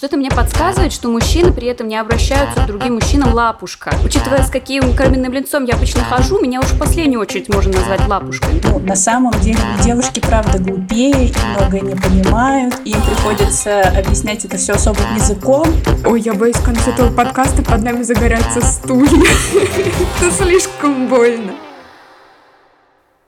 что-то 0.00 0.16
мне 0.16 0.30
подсказывает, 0.30 0.94
что 0.94 1.10
мужчины 1.10 1.52
при 1.52 1.68
этом 1.68 1.86
не 1.86 1.96
обращаются 1.96 2.62
к 2.62 2.66
другим 2.66 2.94
мужчинам 2.94 3.34
лапушка. 3.34 3.94
Учитывая, 4.02 4.42
с 4.42 4.48
каким 4.48 4.96
каменным 4.96 5.30
лицом 5.30 5.66
я 5.66 5.74
обычно 5.74 6.02
хожу, 6.02 6.40
меня 6.40 6.60
уж 6.60 6.68
в 6.68 6.78
последнюю 6.78 7.20
очередь 7.20 7.52
можно 7.52 7.70
назвать 7.74 8.08
лапушкой. 8.08 8.62
Ну, 8.64 8.78
на 8.78 8.96
самом 8.96 9.38
деле, 9.42 9.58
девушки, 9.84 10.20
правда, 10.20 10.58
глупее 10.58 11.26
и 11.26 11.34
многое 11.54 11.82
не 11.82 11.96
понимают, 11.96 12.76
и 12.86 12.92
им 12.92 13.02
приходится 13.02 13.82
объяснять 13.82 14.42
это 14.46 14.56
все 14.56 14.72
особым 14.72 15.04
языком. 15.16 15.68
Ой, 16.06 16.22
я 16.22 16.32
боюсь, 16.32 16.56
в 16.56 16.64
конце 16.64 16.92
этого 16.92 17.14
подкаста 17.14 17.60
под 17.62 17.82
нами 17.82 18.02
загорятся 18.02 18.62
стулья. 18.62 19.10
Это 19.52 20.34
слишком 20.34 21.08
больно. 21.08 21.52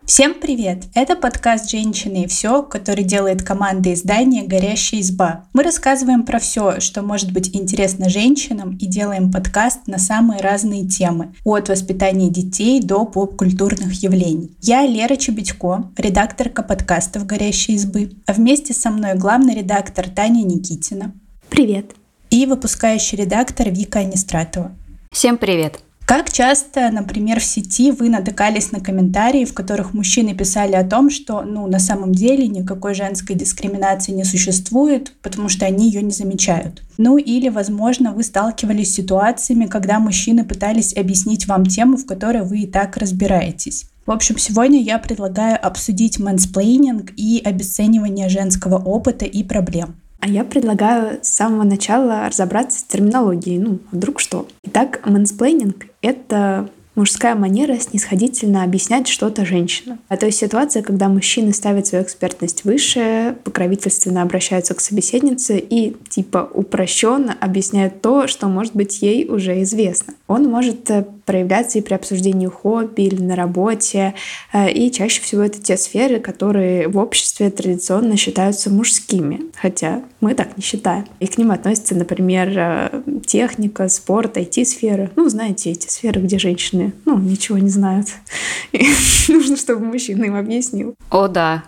Всем 0.05 0.34
привет! 0.34 0.84
Это 0.95 1.14
подкаст 1.14 1.71
«Женщины 1.71 2.25
и 2.25 2.27
все», 2.27 2.64
который 2.64 3.05
делает 3.05 3.45
команда 3.45 3.95
издания 3.95 4.43
«Горящая 4.43 5.00
изба». 5.00 5.45
Мы 5.53 5.62
рассказываем 5.62 6.25
про 6.25 6.41
все, 6.41 6.80
что 6.80 7.03
может 7.03 7.32
быть 7.32 7.54
интересно 7.54 8.09
женщинам 8.09 8.76
и 8.79 8.86
делаем 8.86 9.31
подкаст 9.31 9.86
на 9.86 9.99
самые 9.99 10.40
разные 10.40 10.89
темы, 10.89 11.35
от 11.45 11.68
воспитания 11.68 12.31
детей 12.31 12.81
до 12.82 13.04
поп-культурных 13.04 13.93
явлений. 14.03 14.50
Я 14.61 14.85
Лера 14.85 15.14
Чебедько, 15.14 15.89
редакторка 15.96 16.64
подкастов 16.64 17.25
«Горящей 17.25 17.76
избы», 17.76 18.11
а 18.26 18.32
вместе 18.32 18.75
со 18.75 18.90
мной 18.90 19.14
главный 19.14 19.54
редактор 19.54 20.11
Таня 20.11 20.43
Никитина. 20.43 21.12
Привет! 21.48 21.93
И 22.29 22.45
выпускающий 22.46 23.18
редактор 23.18 23.71
Вика 23.71 24.00
Анистратова. 24.00 24.73
Всем 25.12 25.39
привет! 25.39 25.81
Как 26.12 26.30
часто, 26.30 26.90
например, 26.90 27.40
в 27.40 27.44
сети 27.44 27.90
вы 27.90 28.11
натыкались 28.11 28.70
на 28.70 28.80
комментарии, 28.80 29.46
в 29.46 29.54
которых 29.54 29.94
мужчины 29.94 30.34
писали 30.34 30.75
о 30.75 30.84
том, 30.84 31.08
что 31.08 31.40
ну, 31.40 31.66
на 31.66 31.79
самом 31.79 32.12
деле 32.12 32.48
никакой 32.48 32.92
женской 32.92 33.34
дискриминации 33.34 34.12
не 34.12 34.25
существует, 34.25 35.14
потому 35.22 35.48
что 35.48 35.64
они 35.64 35.86
ее 35.86 36.03
не 36.03 36.11
замечают. 36.11 36.83
Ну 36.98 37.17
или, 37.17 37.48
возможно, 37.48 38.12
вы 38.12 38.25
сталкивались 38.25 38.92
с 38.92 38.97
ситуациями, 38.97 39.64
когда 39.64 39.98
мужчины 40.00 40.45
пытались 40.45 40.95
объяснить 40.95 41.48
вам 41.48 41.64
тему, 41.64 41.97
в 41.97 42.05
которой 42.05 42.42
вы 42.42 42.59
и 42.59 42.67
так 42.67 42.98
разбираетесь. 42.98 43.87
В 44.05 44.11
общем, 44.11 44.37
сегодня 44.37 44.83
я 44.83 44.98
предлагаю 44.98 45.59
обсудить 45.67 46.19
мэнсплейнинг 46.19 47.12
и 47.17 47.41
обесценивание 47.42 48.28
женского 48.28 48.77
опыта 48.77 49.25
и 49.25 49.42
проблем. 49.42 49.94
А 50.20 50.28
я 50.28 50.44
предлагаю 50.44 51.20
с 51.22 51.28
самого 51.28 51.65
начала 51.65 52.28
разобраться 52.28 52.81
с 52.81 52.84
терминологией. 52.84 53.59
Ну, 53.59 53.78
вдруг 53.91 54.20
что. 54.20 54.47
Итак, 54.62 55.00
мэнсплейнинг— 55.06 55.87
это 56.03 56.69
мужская 56.95 57.34
манера 57.34 57.78
снисходительно 57.78 58.64
объяснять 58.64 59.08
что-то 59.08 59.47
женщинам. 59.47 59.98
А 60.09 60.17
то 60.17 60.27
есть 60.27 60.39
ситуация, 60.39 60.83
когда 60.83 61.09
мужчины 61.09 61.53
ставят 61.53 61.86
свою 61.86 62.05
экспертность 62.05 62.64
выше, 62.64 63.36
покровительственно 63.44 64.22
обращаются 64.22 64.75
к 64.75 64.81
собеседнице 64.81 65.59
и 65.59 65.97
типа 66.09 66.50
упрощенно 66.53 67.36
объясняют 67.41 68.03
то, 68.03 68.27
что 68.27 68.48
может 68.48 68.75
быть 68.75 69.00
ей 69.03 69.27
уже 69.28 69.62
известно. 69.62 70.14
Он 70.27 70.44
может 70.44 70.91
э, 70.91 71.06
проявляться 71.25 71.78
и 71.78 71.83
при 71.83 71.94
обсуждении 71.94 72.47
хобби 72.47 73.03
или 73.03 73.22
на 73.22 73.37
работе, 73.37 74.14
э, 74.53 74.70
и 74.70 74.91
чаще 74.91 75.22
всего 75.22 75.42
это 75.42 75.61
те 75.61 75.77
сферы, 75.77 76.20
которые 76.20 76.89
в 76.89 76.98
обществе 76.98 77.50
традиционно 77.50 78.16
считаются 78.16 78.70
мужскими, 78.70 79.41
хотя 79.55 80.03
мы 80.23 80.34
так 80.34 80.56
не 80.56 80.62
считаем. 80.62 81.05
И 81.20 81.27
к 81.27 81.37
ним 81.37 81.51
относятся, 81.51 81.95
например, 81.95 82.53
э, 82.56 83.03
техника, 83.27 83.89
спорт, 83.89 84.37
IT-сферы. 84.37 85.11
Ну, 85.17 85.28
знаете, 85.28 85.70
эти 85.73 85.89
сферы, 85.89 86.20
где 86.20 86.39
женщины 86.39 86.92
ну, 87.05 87.19
ничего 87.19 87.59
не 87.59 87.69
знают. 87.69 88.06
И 88.73 88.87
нужно, 89.28 89.56
чтобы 89.56 89.84
мужчина 89.84 90.25
им 90.25 90.37
объяснил. 90.37 90.95
О, 91.11 91.27
да. 91.27 91.65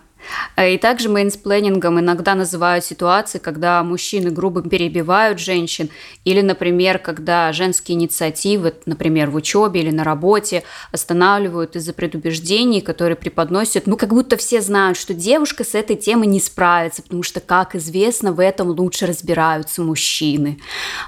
И 0.57 0.79
также 0.79 1.09
мейнспленингом 1.09 2.01
иногда 2.01 2.35
называют 2.35 2.85
ситуации, 2.85 3.39
когда 3.39 3.83
мужчины 3.83 4.31
грубо 4.31 4.63
перебивают 4.63 5.39
женщин, 5.39 5.91
или, 6.25 6.41
например, 6.41 6.99
когда 6.99 7.53
женские 7.53 7.97
инициативы, 7.97 8.75
например, 8.87 9.31
в 9.31 9.37
учебе 9.37 9.81
или 9.81 9.91
на 9.91 10.05
работе, 10.05 10.63
останавливают 10.93 11.77
из-за 11.77 11.93
предубеждений, 11.93 12.81
которые 12.81 13.17
преподносят, 13.17 13.87
ну, 13.87 13.97
как 13.97 14.11
будто 14.11 14.37
все 14.37 14.61
знают, 14.61 14.99
что 14.99 15.15
девушка 15.15 15.65
с 15.65 15.75
этой 15.75 15.97
темой 15.97 16.27
не 16.27 16.41
справится, 16.41 17.03
потому 17.03 17.23
что, 17.23 17.41
как 17.41 17.75
известно, 17.75 18.33
в 18.33 18.41
этом 18.41 18.69
лучше 18.69 19.07
разбираются 19.07 19.83
мужчины. 19.83 20.59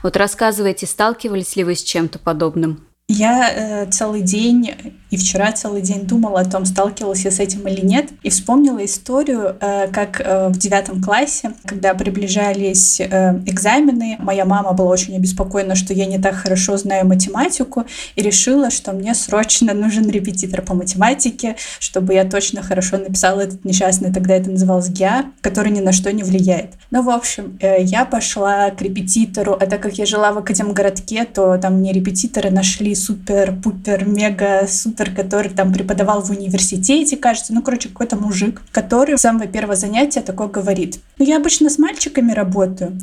Вот 0.03 0.17
рассказывайте, 0.17 0.87
сталкивались 0.87 1.57
ли 1.57 1.65
вы 1.65 1.75
с 1.75 1.83
чем-то 1.83 2.19
подобным? 2.19 2.87
Я 3.09 3.85
э, 3.85 3.91
целый 3.91 4.23
день 4.23 4.75
вчера 5.16 5.53
целый 5.53 5.82
день 5.82 6.06
думала 6.06 6.41
о 6.41 6.44
том, 6.44 6.65
сталкивалась 6.65 7.25
я 7.25 7.31
с 7.31 7.41
этим 7.41 7.66
или 7.69 7.84
нет, 7.84 8.09
и 8.22 8.31
вспомнила 8.31 8.84
историю, 8.84 9.56
э, 9.60 9.88
как 9.88 10.21
э, 10.21 10.49
в 10.49 10.59
девятом 10.59 11.03
классе, 11.03 11.53
когда 11.65 11.94
приближались 11.94 13.00
э, 13.00 13.41
экзамены, 13.47 14.16
моя 14.19 14.44
мама 14.44 14.72
была 14.72 14.91
очень 14.91 15.16
обеспокоена, 15.16 15.75
что 15.75 15.94
я 15.94 16.06
не 16.06 16.19
так 16.19 16.34
хорошо 16.34 16.77
знаю 16.77 17.06
математику, 17.06 17.84
и 18.15 18.22
решила, 18.22 18.71
что 18.71 18.93
мне 18.93 19.15
срочно 19.15 19.75
нужен 19.75 20.09
репетитор 20.10 20.62
по 20.62 20.75
математике, 20.75 21.56
чтобы 21.78 22.15
я 22.15 22.25
точно 22.25 22.62
хорошо 22.62 22.98
написала 22.98 23.41
этот 23.41 23.65
несчастный, 23.65 24.12
тогда 24.12 24.34
это 24.34 24.50
называлось 24.50 24.88
ГИА, 24.88 25.27
который 25.41 25.72
ни 25.72 25.81
на 25.81 25.93
что 25.93 26.12
не 26.12 26.22
влияет. 26.22 26.72
Ну, 26.91 27.03
в 27.03 27.10
общем, 27.10 27.59
я 27.60 28.04
пошла 28.04 28.71
к 28.71 28.83
репетитору, 28.83 29.53
а 29.53 29.66
так 29.66 29.81
как 29.81 29.98
я 29.98 30.06
жила 30.06 30.33
в 30.33 30.38
Академгородке, 30.38 31.25
то 31.25 31.59
там 31.59 31.78
мне 31.78 31.93
репетиторы 31.93 32.50
нашли 32.50 32.94
супер-пупер-мега-супер, 32.94 35.06
который 35.11 35.50
там 35.50 35.72
преподавал 35.72 36.22
в 36.22 36.31
университете, 36.31 37.17
кажется, 37.17 37.53
ну, 37.53 37.62
короче, 37.62 37.89
какой-то 37.89 38.17
мужик, 38.17 38.62
который 38.72 39.17
с 39.19 39.22
самого 39.22 39.47
первого 39.47 39.77
занятия 39.77 40.21
такое 40.21 40.49
говорит. 40.49 41.00
Ну, 41.19 41.25
я 41.25 41.37
обычно 41.37 41.71
с 41.71 41.78
мальчиками 41.78 42.33
работаю, 42.33 42.99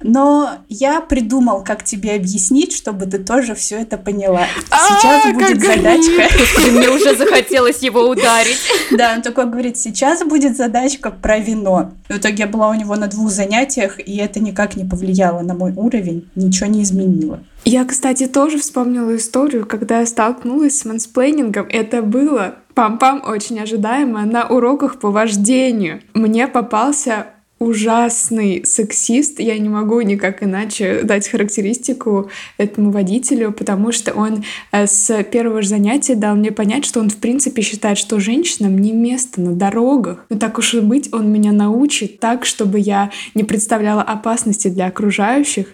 но 0.00 0.58
я 0.68 1.00
придумал, 1.00 1.64
как 1.64 1.82
тебе 1.82 2.14
объяснить, 2.14 2.72
чтобы 2.72 3.06
ты 3.06 3.18
тоже 3.18 3.54
все 3.54 3.80
это 3.80 3.98
поняла. 3.98 4.46
Сейчас 4.66 5.26
а, 5.26 5.32
будет 5.32 5.60
задачка. 5.60 6.70
Мне 6.70 6.88
уже 6.88 7.16
захотелось 7.16 7.82
его 7.82 8.08
ударить. 8.08 8.58
Да, 8.92 9.14
он 9.16 9.22
такой 9.22 9.46
говорит, 9.46 9.76
сейчас 9.76 10.22
будет 10.24 10.56
задачка 10.56 11.10
про 11.10 11.38
вино. 11.38 11.92
В 12.08 12.16
итоге 12.16 12.44
я 12.44 12.46
была 12.46 12.70
у 12.70 12.74
него 12.74 12.94
на 12.96 13.08
двух 13.08 13.30
занятиях, 13.30 13.98
и 13.98 14.16
это 14.16 14.40
никак 14.40 14.76
не 14.76 14.84
повлияло 14.84 15.40
на 15.40 15.54
мой 15.54 15.72
уровень, 15.72 16.28
ничего 16.36 16.66
не 16.66 16.82
изменило. 16.82 17.40
Я, 17.70 17.84
кстати, 17.84 18.26
тоже 18.26 18.56
вспомнила 18.56 19.14
историю, 19.14 19.66
когда 19.66 20.00
я 20.00 20.06
столкнулась 20.06 20.78
с 20.78 20.86
мансплейнингом. 20.86 21.66
Это 21.68 22.00
было 22.00 22.54
пам-пам 22.74 23.20
очень 23.30 23.60
ожидаемо 23.60 24.24
на 24.24 24.48
уроках 24.48 24.98
по 24.98 25.10
вождению. 25.10 26.00
Мне 26.14 26.48
попался 26.48 27.26
ужасный 27.58 28.64
сексист. 28.64 29.40
Я 29.40 29.58
не 29.58 29.68
могу 29.68 30.00
никак 30.00 30.42
иначе 30.42 31.02
дать 31.02 31.28
характеристику 31.28 32.30
этому 32.56 32.90
водителю, 32.90 33.52
потому 33.52 33.92
что 33.92 34.12
он 34.12 34.44
э, 34.70 34.86
с 34.86 35.22
первого 35.24 35.62
же 35.62 35.68
занятия 35.68 36.14
дал 36.14 36.36
мне 36.36 36.52
понять, 36.52 36.84
что 36.84 37.00
он 37.00 37.10
в 37.10 37.16
принципе 37.16 37.62
считает, 37.62 37.98
что 37.98 38.20
женщинам 38.20 38.78
не 38.78 38.92
место 38.92 39.40
на 39.40 39.52
дорогах. 39.52 40.24
Но 40.28 40.38
так 40.38 40.58
уж 40.58 40.74
и 40.74 40.80
быть, 40.80 41.12
он 41.12 41.32
меня 41.32 41.52
научит 41.52 42.20
так, 42.20 42.44
чтобы 42.44 42.78
я 42.78 43.10
не 43.34 43.44
представляла 43.44 44.02
опасности 44.02 44.68
для 44.68 44.86
окружающих. 44.86 45.66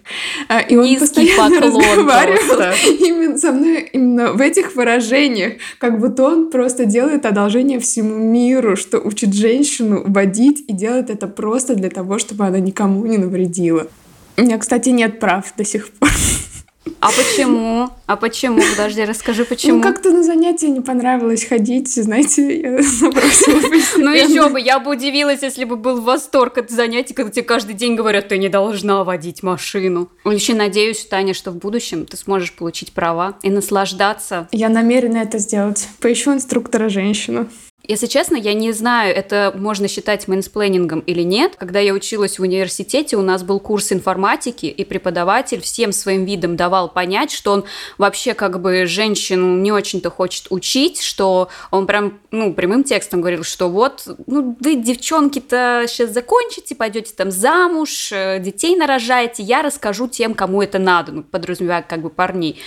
Э, 0.49 0.67
и 0.67 0.77
он 0.77 0.87
Низкий 0.87 1.01
постоянно 1.01 1.61
разговаривал 1.61 2.57
просто. 2.57 2.75
именно 3.01 3.39
со 3.39 3.53
мной 3.53 3.91
именно 3.93 4.33
в 4.33 4.41
этих 4.41 4.75
выражениях, 4.75 5.55
как 5.79 6.01
будто 6.01 6.25
он 6.25 6.51
просто 6.51 6.87
делает 6.87 7.27
одолжение 7.27 7.79
всему 7.79 8.17
миру, 8.17 8.77
что 8.77 8.99
учит 8.99 9.35
женщину 9.35 10.03
водить 10.07 10.65
и 10.67 10.73
делает 10.73 11.11
это 11.11 11.27
просто 11.27 11.74
просто 11.75 11.77
для 11.77 11.91
того, 11.91 12.19
чтобы 12.19 12.47
она 12.47 12.61
никому 12.61 13.07
не 13.07 13.19
навредила. 13.19 13.87
У 14.37 14.43
меня, 14.43 14.59
кстати, 14.59 14.91
нет 14.91 15.21
прав 15.21 15.53
до 15.57 15.65
сих 15.65 15.91
пор. 15.91 16.11
А 17.01 17.09
почему? 17.09 17.89
А 18.07 18.17
почему? 18.17 18.61
Подожди, 18.71 19.05
расскажи, 19.05 19.43
ну, 19.43 19.47
почему. 19.47 19.77
Ну, 19.77 19.83
как-то 19.83 20.11
на 20.11 20.23
занятия 20.23 20.69
не 20.69 20.81
понравилось 20.81 21.45
ходить, 21.45 21.89
знаете, 21.95 22.61
я 22.61 22.83
забросила 22.83 23.61
Ну, 23.97 24.11
еще 24.11 24.49
бы, 24.49 24.61
я 24.61 24.79
бы 24.79 24.93
удивилась, 24.93 25.43
если 25.43 25.65
бы 25.65 25.77
был 25.77 26.01
восторг 26.01 26.59
от 26.59 26.71
занятий, 26.71 27.15
когда 27.15 27.31
тебе 27.31 27.43
каждый 27.43 27.75
день 27.75 27.95
говорят, 27.95 28.29
ты 28.29 28.39
не 28.39 28.49
должна 28.49 29.05
водить 29.05 29.43
машину. 29.43 30.09
Еще 30.25 30.55
надеюсь, 30.55 31.05
Таня, 31.05 31.35
что 31.35 31.51
в 31.51 31.57
будущем 31.57 32.07
ты 32.07 32.17
сможешь 32.17 32.53
получить 32.53 32.93
права 32.93 33.37
и 33.43 33.51
наслаждаться. 33.51 34.49
Я 34.53 34.69
намерена 34.69 35.19
это 35.19 35.39
сделать. 35.39 35.89
Поищу 36.01 36.33
инструктора 36.33 36.89
женщину. 36.89 37.49
Если 37.87 38.07
честно, 38.07 38.37
я 38.37 38.55
не 38.55 38.73
знаю, 38.73 39.15
это 39.15 39.53
можно 39.55 39.89
считать 39.89 40.27
мэнсплейнингом 40.27 41.01
или 41.01 41.21
нет. 41.21 41.57
Когда 41.57 41.81
я 41.81 41.93
училась 41.93 42.39
в 42.39 42.43
университете, 42.43 43.19
у 43.19 43.23
нас 43.23 43.43
был 43.43 43.61
курс 43.61 43.93
информатики, 43.93 44.65
и 44.65 44.85
преподаватель 44.87 45.61
всем 45.61 45.93
своим 45.93 46.25
видом 46.25 46.57
давал 46.57 46.89
понять, 46.89 47.31
что 47.31 47.53
он 47.53 47.65
вообще 47.99 48.33
как 48.33 48.63
бы 48.63 48.87
женщину 48.87 49.59
не 49.59 49.71
очень-то 49.71 50.09
хочет 50.09 50.47
учить, 50.49 51.03
что 51.03 51.51
он 51.71 51.87
прям, 51.87 52.21
ну, 52.31 52.55
прямым 52.55 52.85
текстом 52.85 53.21
говорил, 53.21 53.45
что 53.45 53.69
вот, 53.69 54.09
ну, 54.27 54.57
вы, 54.61 54.77
девчонки-то, 54.77 55.85
сейчас 55.87 56.09
закончите, 56.11 56.75
пойдете 56.75 57.13
там 57.15 57.31
замуж, 57.31 58.11
э, 58.13 58.39
детей 58.39 58.77
нарожаете, 58.77 59.43
я 59.43 59.61
расскажу 59.61 60.09
тем, 60.09 60.33
кому 60.33 60.63
это 60.63 60.79
надо, 60.79 61.13
ну, 61.13 61.23
подразумевая 61.23 61.85
как 61.87 62.01
бы 62.01 62.09
парней. 62.09 62.59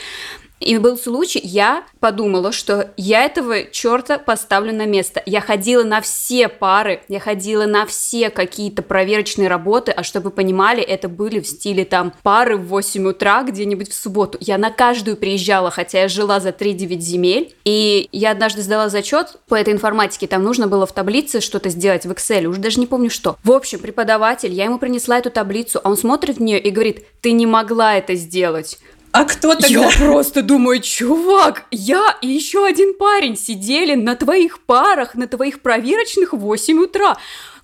И 0.60 0.78
был 0.78 0.98
случай, 0.98 1.40
я 1.44 1.84
подумала, 2.00 2.52
что 2.52 2.92
я 2.98 3.24
этого 3.24 3.66
черта 3.66 4.18
поставлю 4.18 4.74
на 4.74 4.86
место. 4.86 5.22
Я 5.26 5.42
ходила 5.42 5.84
на 5.84 6.02
все 6.02 6.48
пары, 6.48 7.02
я 7.08 7.20
ходила 7.20 7.66
на 7.66 7.86
все 7.86 8.30
какие-то 8.30 8.82
проверочные 8.82 9.48
работы, 9.48 9.92
а 9.92 10.04
чтобы 10.04 10.32
понимали, 10.32 10.82
это 10.82 11.10
были 11.10 11.40
в 11.40 11.48
стиле 11.48 11.86
там 11.86 12.14
пары 12.24 12.58
в 12.58 12.68
8 12.68 13.08
утра 13.08 13.44
где-нибудь 13.44 13.92
в 13.92 13.94
субботу. 13.94 14.38
Я 14.42 14.58
на 14.58 14.72
каждую 14.72 15.18
приезжала, 15.18 15.70
хотя 15.70 16.02
я 16.02 16.08
жила 16.08 16.40
за 16.40 16.50
3-9 16.50 17.00
земель, 17.00 17.56
и 17.64 18.10
я 18.12 18.32
однажды 18.32 18.62
сдала 18.62 18.90
зачет 18.90 19.38
по 19.48 19.56
этой 19.56 19.74
информатике, 19.74 20.28
там 20.28 20.44
нужно 20.44 20.68
было 20.68 20.86
в 20.86 20.92
таблице 20.92 21.40
что-то 21.40 21.70
сделать 21.70 22.06
в 22.06 22.12
Excel, 22.12 22.46
уже 22.46 22.60
даже 22.60 22.80
не 22.80 22.88
помню 22.88 23.10
что. 23.10 23.38
В 23.44 23.52
общем, 23.52 23.80
преподаватель, 23.80 24.54
я 24.54 24.66
ему 24.66 24.80
принесла 24.80 25.20
эту 25.20 25.30
таблицу, 25.30 25.80
а 25.84 25.90
он 25.90 25.98
смотрит 25.98 26.38
в 26.38 26.42
нее 26.42 26.60
и 26.60 26.72
говорит, 26.72 27.06
ты 27.22 27.32
не 27.32 27.46
могла 27.46 27.96
это 27.96 28.16
сделать. 28.16 28.80
А 29.18 29.26
кто 29.26 29.56
тогда? 29.56 29.68
Я 29.68 29.90
просто 29.98 30.44
думаю, 30.44 30.80
чувак, 30.80 31.64
я 31.72 32.18
и 32.22 32.28
еще 32.28 32.66
один 32.66 32.94
парень 32.94 33.36
сидели 33.36 33.96
на 33.96 34.16
твоих 34.16 34.60
парах, 34.60 35.16
на 35.16 35.28
твоих 35.28 35.62
проверочных 35.62 36.34
в 36.34 36.38
8 36.38 36.80
утра. 36.84 37.18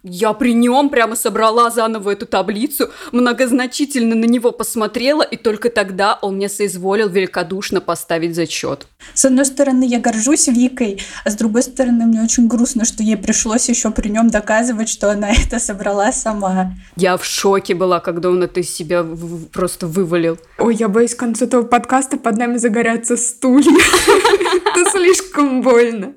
Я 0.05 0.33
при 0.33 0.53
нем 0.53 0.89
прямо 0.89 1.15
собрала 1.15 1.69
заново 1.69 2.09
эту 2.09 2.25
таблицу, 2.25 2.89
многозначительно 3.13 4.15
на 4.15 4.25
него 4.25 4.51
посмотрела, 4.51 5.23
и 5.23 5.37
только 5.37 5.69
тогда 5.69 6.19
он 6.21 6.35
мне 6.35 6.49
соизволил 6.49 7.07
великодушно 7.07 7.79
поставить 7.79 8.35
зачет. 8.35 8.85
С 9.13 9.23
одной 9.23 9.45
стороны, 9.45 9.85
я 9.85 9.99
горжусь 9.99 10.47
Викой, 10.49 11.01
а 11.23 11.29
с 11.29 11.35
другой 11.35 11.63
стороны, 11.63 12.05
мне 12.05 12.21
очень 12.21 12.49
грустно, 12.49 12.83
что 12.83 13.01
ей 13.01 13.15
пришлось 13.15 13.69
еще 13.69 13.91
при 13.91 14.09
нем 14.09 14.29
доказывать, 14.29 14.89
что 14.89 15.09
она 15.09 15.31
это 15.45 15.57
собрала 15.59 16.11
сама. 16.11 16.73
Я 16.97 17.15
в 17.15 17.23
шоке 17.23 17.73
была, 17.73 18.01
когда 18.01 18.29
он 18.29 18.43
это 18.43 18.59
из 18.59 18.75
себя 18.75 19.05
просто 19.53 19.87
вывалил. 19.87 20.37
Ой, 20.57 20.75
я 20.75 20.89
боюсь, 20.89 21.15
к 21.15 21.19
концу 21.19 21.45
этого 21.45 21.63
подкаста 21.63 22.17
под 22.17 22.37
нами 22.37 22.57
загорятся 22.57 23.15
стулья. 23.15 23.71
Это 24.75 24.91
слишком 24.91 25.61
больно. 25.61 26.13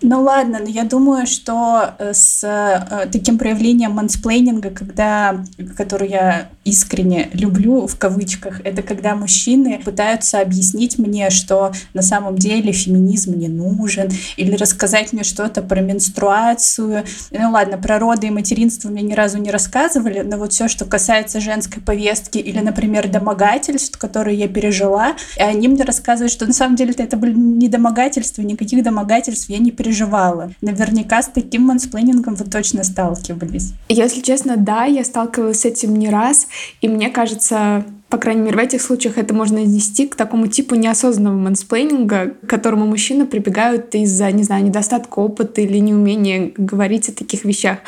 Ну 0.00 0.22
ладно, 0.22 0.60
но 0.60 0.68
я 0.68 0.84
думаю, 0.84 1.26
что 1.26 1.90
э, 1.98 2.12
с 2.14 2.44
э, 2.44 3.08
таким 3.10 3.36
проявлением 3.36 3.90
мансплейнинга, 3.96 4.70
когда, 4.70 5.44
который 5.76 6.08
я 6.08 6.50
искренне 6.64 7.30
люблю 7.32 7.88
в 7.88 7.98
кавычках, 7.98 8.60
это 8.62 8.82
когда 8.82 9.16
мужчины 9.16 9.80
пытаются 9.84 10.40
объяснить 10.40 10.98
мне, 10.98 11.30
что 11.30 11.72
на 11.94 12.02
самом 12.02 12.38
деле 12.38 12.70
феминизм 12.70 13.36
не 13.36 13.48
нужен, 13.48 14.08
или 14.36 14.54
рассказать 14.54 15.12
мне 15.12 15.24
что-то 15.24 15.62
про 15.62 15.80
менструацию. 15.80 17.02
Ну 17.32 17.50
ладно, 17.50 17.76
про 17.76 17.98
роды 17.98 18.28
и 18.28 18.30
материнство 18.30 18.90
мне 18.90 19.02
ни 19.02 19.14
разу 19.14 19.38
не 19.38 19.50
рассказывали, 19.50 20.20
но 20.20 20.36
вот 20.36 20.52
все, 20.52 20.68
что 20.68 20.84
касается 20.84 21.40
женской 21.40 21.82
повестки 21.82 22.38
или, 22.38 22.60
например, 22.60 23.08
домогательств, 23.08 23.98
которые 23.98 24.38
я 24.38 24.46
пережила, 24.46 25.16
они 25.40 25.66
мне 25.66 25.82
рассказывают, 25.82 26.30
что 26.30 26.46
на 26.46 26.52
самом 26.52 26.76
деле 26.76 26.94
это 26.96 27.16
были 27.16 27.34
не 27.34 27.66
домогательства, 27.66 28.42
никаких 28.42 28.84
домогательств 28.84 29.48
я 29.48 29.58
не 29.58 29.72
пережила 29.72 29.87
переживала. 29.88 30.52
Наверняка 30.60 31.22
с 31.22 31.28
таким 31.28 31.62
мансплейнингом 31.62 32.34
вы 32.34 32.44
точно 32.44 32.84
сталкивались. 32.84 33.72
Если 33.88 34.20
честно, 34.20 34.56
да, 34.56 34.84
я 34.84 35.04
сталкивалась 35.04 35.60
с 35.60 35.64
этим 35.64 35.96
не 35.96 36.10
раз, 36.10 36.46
и 36.80 36.88
мне 36.88 37.08
кажется, 37.08 37.84
по 38.08 38.16
крайней 38.16 38.40
мере, 38.40 38.56
в 38.56 38.60
этих 38.60 38.80
случаях 38.80 39.18
это 39.18 39.34
можно 39.34 39.60
отнести 39.60 40.06
к 40.06 40.14
такому 40.14 40.46
типу 40.46 40.74
неосознанного 40.74 41.36
мансплейнинга, 41.36 42.34
к 42.42 42.48
которому 42.48 42.86
мужчины 42.86 43.26
прибегают 43.26 43.94
из-за, 43.94 44.30
не 44.32 44.44
знаю, 44.44 44.64
недостатка 44.64 45.18
опыта 45.18 45.60
или 45.60 45.78
неумения 45.78 46.52
говорить 46.56 47.10
о 47.10 47.12
таких 47.12 47.44
вещах. 47.44 47.78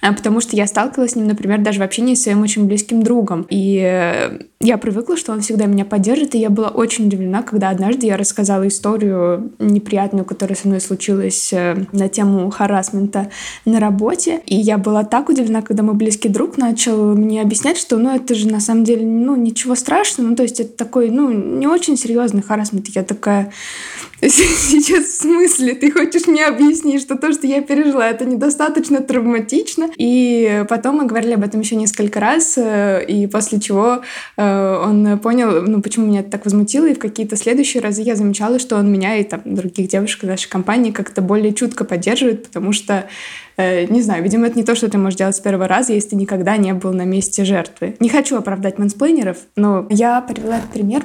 А, 0.00 0.12
потому 0.12 0.40
что 0.40 0.54
я 0.54 0.68
сталкивалась 0.68 1.12
с 1.12 1.16
ним, 1.16 1.26
например, 1.26 1.60
даже 1.60 1.80
в 1.80 1.82
общении 1.82 2.14
с 2.14 2.22
своим 2.22 2.42
очень 2.42 2.66
близким 2.66 3.02
другом. 3.02 3.46
И 3.50 3.80
э, 3.84 4.38
я 4.60 4.78
привыкла, 4.78 5.16
что 5.16 5.32
он 5.32 5.40
всегда 5.40 5.66
меня 5.66 5.84
поддержит, 5.84 6.36
и 6.36 6.38
я 6.38 6.50
была 6.50 6.68
очень 6.68 7.06
удивлена, 7.06 7.42
когда 7.42 7.70
однажды 7.70 8.06
я 8.06 8.16
рассказала 8.16 8.68
историю 8.68 9.52
неприятную, 9.58 10.24
которая 10.24 10.56
со 10.56 10.68
мной 10.68 10.80
случилась 10.80 11.52
э, 11.52 11.84
на 11.90 12.08
тему 12.08 12.48
харасмента 12.50 13.28
на 13.64 13.80
работе. 13.80 14.40
И 14.46 14.54
я 14.54 14.78
была 14.78 15.02
так 15.02 15.30
удивлена, 15.30 15.62
когда 15.62 15.82
мой 15.82 15.94
близкий 15.94 16.28
друг 16.28 16.58
начал 16.58 17.16
мне 17.16 17.42
объяснять, 17.42 17.76
что 17.76 17.98
ну 17.98 18.14
это 18.14 18.36
же 18.36 18.48
на 18.48 18.60
самом 18.60 18.84
деле 18.84 19.04
ну 19.04 19.34
ничего 19.34 19.63
ничего 19.64 19.74
страшного. 19.74 20.28
Ну, 20.28 20.36
то 20.36 20.42
есть 20.42 20.60
это 20.60 20.76
такой, 20.76 21.10
ну, 21.10 21.30
не 21.30 21.66
очень 21.66 21.96
серьезный 21.96 22.42
харасмент. 22.42 22.88
Я 22.88 23.02
такая, 23.02 23.50
сейчас 24.20 25.04
в 25.04 25.22
смысле? 25.22 25.74
Ты 25.74 25.90
хочешь 25.90 26.26
мне 26.26 26.46
объяснить, 26.46 27.00
что 27.00 27.16
то, 27.16 27.32
что 27.32 27.46
я 27.46 27.62
пережила, 27.62 28.06
это 28.06 28.26
недостаточно 28.26 29.00
травматично? 29.00 29.90
И 29.96 30.64
потом 30.68 30.96
мы 30.96 31.06
говорили 31.06 31.34
об 31.34 31.44
этом 31.44 31.60
еще 31.60 31.76
несколько 31.76 32.20
раз, 32.20 32.54
э, 32.58 33.04
и 33.08 33.26
после 33.26 33.58
чего 33.58 34.02
э, 34.36 34.82
он 34.84 35.18
понял, 35.18 35.62
ну, 35.62 35.80
почему 35.80 36.06
меня 36.06 36.20
это 36.20 36.30
так 36.30 36.44
возмутило, 36.44 36.86
и 36.86 36.94
в 36.94 36.98
какие-то 36.98 37.36
следующие 37.36 37.82
разы 37.82 38.02
я 38.02 38.16
замечала, 38.16 38.58
что 38.58 38.76
он 38.76 38.92
меня 38.92 39.16
и 39.16 39.24
там 39.24 39.40
других 39.44 39.88
девушек 39.88 40.22
в 40.22 40.26
нашей 40.26 40.50
компании 40.50 40.90
как-то 40.90 41.22
более 41.22 41.54
чутко 41.54 41.84
поддерживает, 41.84 42.46
потому 42.46 42.72
что 42.72 43.08
не 43.56 44.02
знаю, 44.02 44.22
видимо, 44.22 44.46
это 44.46 44.58
не 44.58 44.64
то, 44.64 44.74
что 44.74 44.88
ты 44.88 44.98
можешь 44.98 45.18
делать 45.18 45.36
с 45.36 45.40
первого 45.40 45.68
раза, 45.68 45.92
если 45.92 46.10
ты 46.10 46.16
никогда 46.16 46.56
не 46.56 46.72
был 46.74 46.92
на 46.92 47.04
месте 47.04 47.44
жертвы. 47.44 47.96
Не 48.00 48.08
хочу 48.08 48.36
оправдать 48.36 48.78
мэнсплейнеров, 48.78 49.38
но 49.56 49.86
я 49.90 50.20
привела 50.20 50.60
пример 50.72 51.04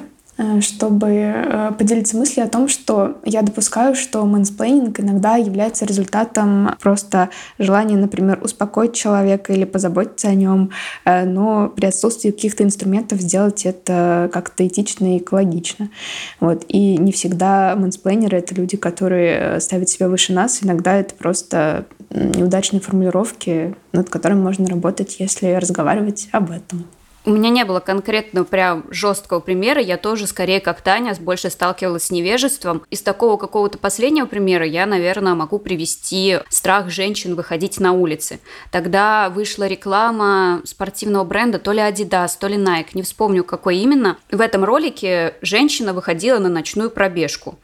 чтобы 0.60 1.08
э, 1.08 1.72
поделиться 1.78 2.16
мыслью 2.16 2.44
о 2.44 2.48
том, 2.48 2.68
что 2.68 3.18
я 3.24 3.42
допускаю, 3.42 3.94
что 3.94 4.24
мэнсплейнинг 4.24 5.00
иногда 5.00 5.36
является 5.36 5.84
результатом 5.84 6.76
просто 6.80 7.30
желания, 7.58 7.96
например, 7.96 8.38
успокоить 8.42 8.94
человека 8.94 9.52
или 9.52 9.64
позаботиться 9.64 10.28
о 10.28 10.34
нем, 10.34 10.70
э, 11.04 11.24
но 11.24 11.68
при 11.68 11.86
отсутствии 11.86 12.30
каких-то 12.30 12.64
инструментов 12.64 13.20
сделать 13.20 13.66
это 13.66 14.30
как-то 14.32 14.66
этично 14.66 15.16
и 15.16 15.18
экологично. 15.18 15.90
Вот. 16.40 16.64
И 16.68 16.96
не 16.96 17.12
всегда 17.12 17.76
мэнсплейнеры— 17.76 18.36
это 18.38 18.54
люди, 18.54 18.76
которые 18.76 19.60
ставят 19.60 19.88
себя 19.88 20.08
выше 20.08 20.32
нас. 20.32 20.60
Иногда 20.62 20.96
это 20.96 21.14
просто 21.14 21.86
неудачные 22.10 22.80
формулировки, 22.80 23.74
над 23.92 24.08
которыми 24.08 24.40
можно 24.40 24.66
работать, 24.68 25.16
если 25.18 25.52
разговаривать 25.54 26.28
об 26.32 26.50
этом. 26.50 26.86
У 27.26 27.30
меня 27.30 27.50
не 27.50 27.66
было 27.66 27.80
конкретного 27.80 28.44
прям 28.44 28.86
жесткого 28.90 29.40
примера, 29.40 29.80
я 29.80 29.98
тоже 29.98 30.26
скорее 30.26 30.58
как 30.58 30.80
Таня 30.80 31.14
больше 31.20 31.50
сталкивалась 31.50 32.04
с 32.04 32.10
невежеством. 32.10 32.82
Из 32.88 33.02
такого 33.02 33.36
какого-то 33.36 33.76
последнего 33.76 34.24
примера 34.24 34.64
я, 34.64 34.86
наверное, 34.86 35.34
могу 35.34 35.58
привести 35.58 36.38
страх 36.48 36.88
женщин 36.88 37.34
выходить 37.34 37.78
на 37.78 37.92
улицы. 37.92 38.40
Тогда 38.70 39.28
вышла 39.28 39.66
реклама 39.66 40.62
спортивного 40.64 41.24
бренда 41.24 41.58
то 41.58 41.72
ли 41.72 41.80
Adidas, 41.80 42.32
то 42.40 42.46
ли 42.46 42.56
Nike, 42.56 42.90
не 42.94 43.02
вспомню 43.02 43.44
какой 43.44 43.76
именно. 43.76 44.16
В 44.30 44.40
этом 44.40 44.64
ролике 44.64 45.34
женщина 45.42 45.92
выходила 45.92 46.38
на 46.38 46.48
ночную 46.48 46.90
пробежку. 46.90 47.58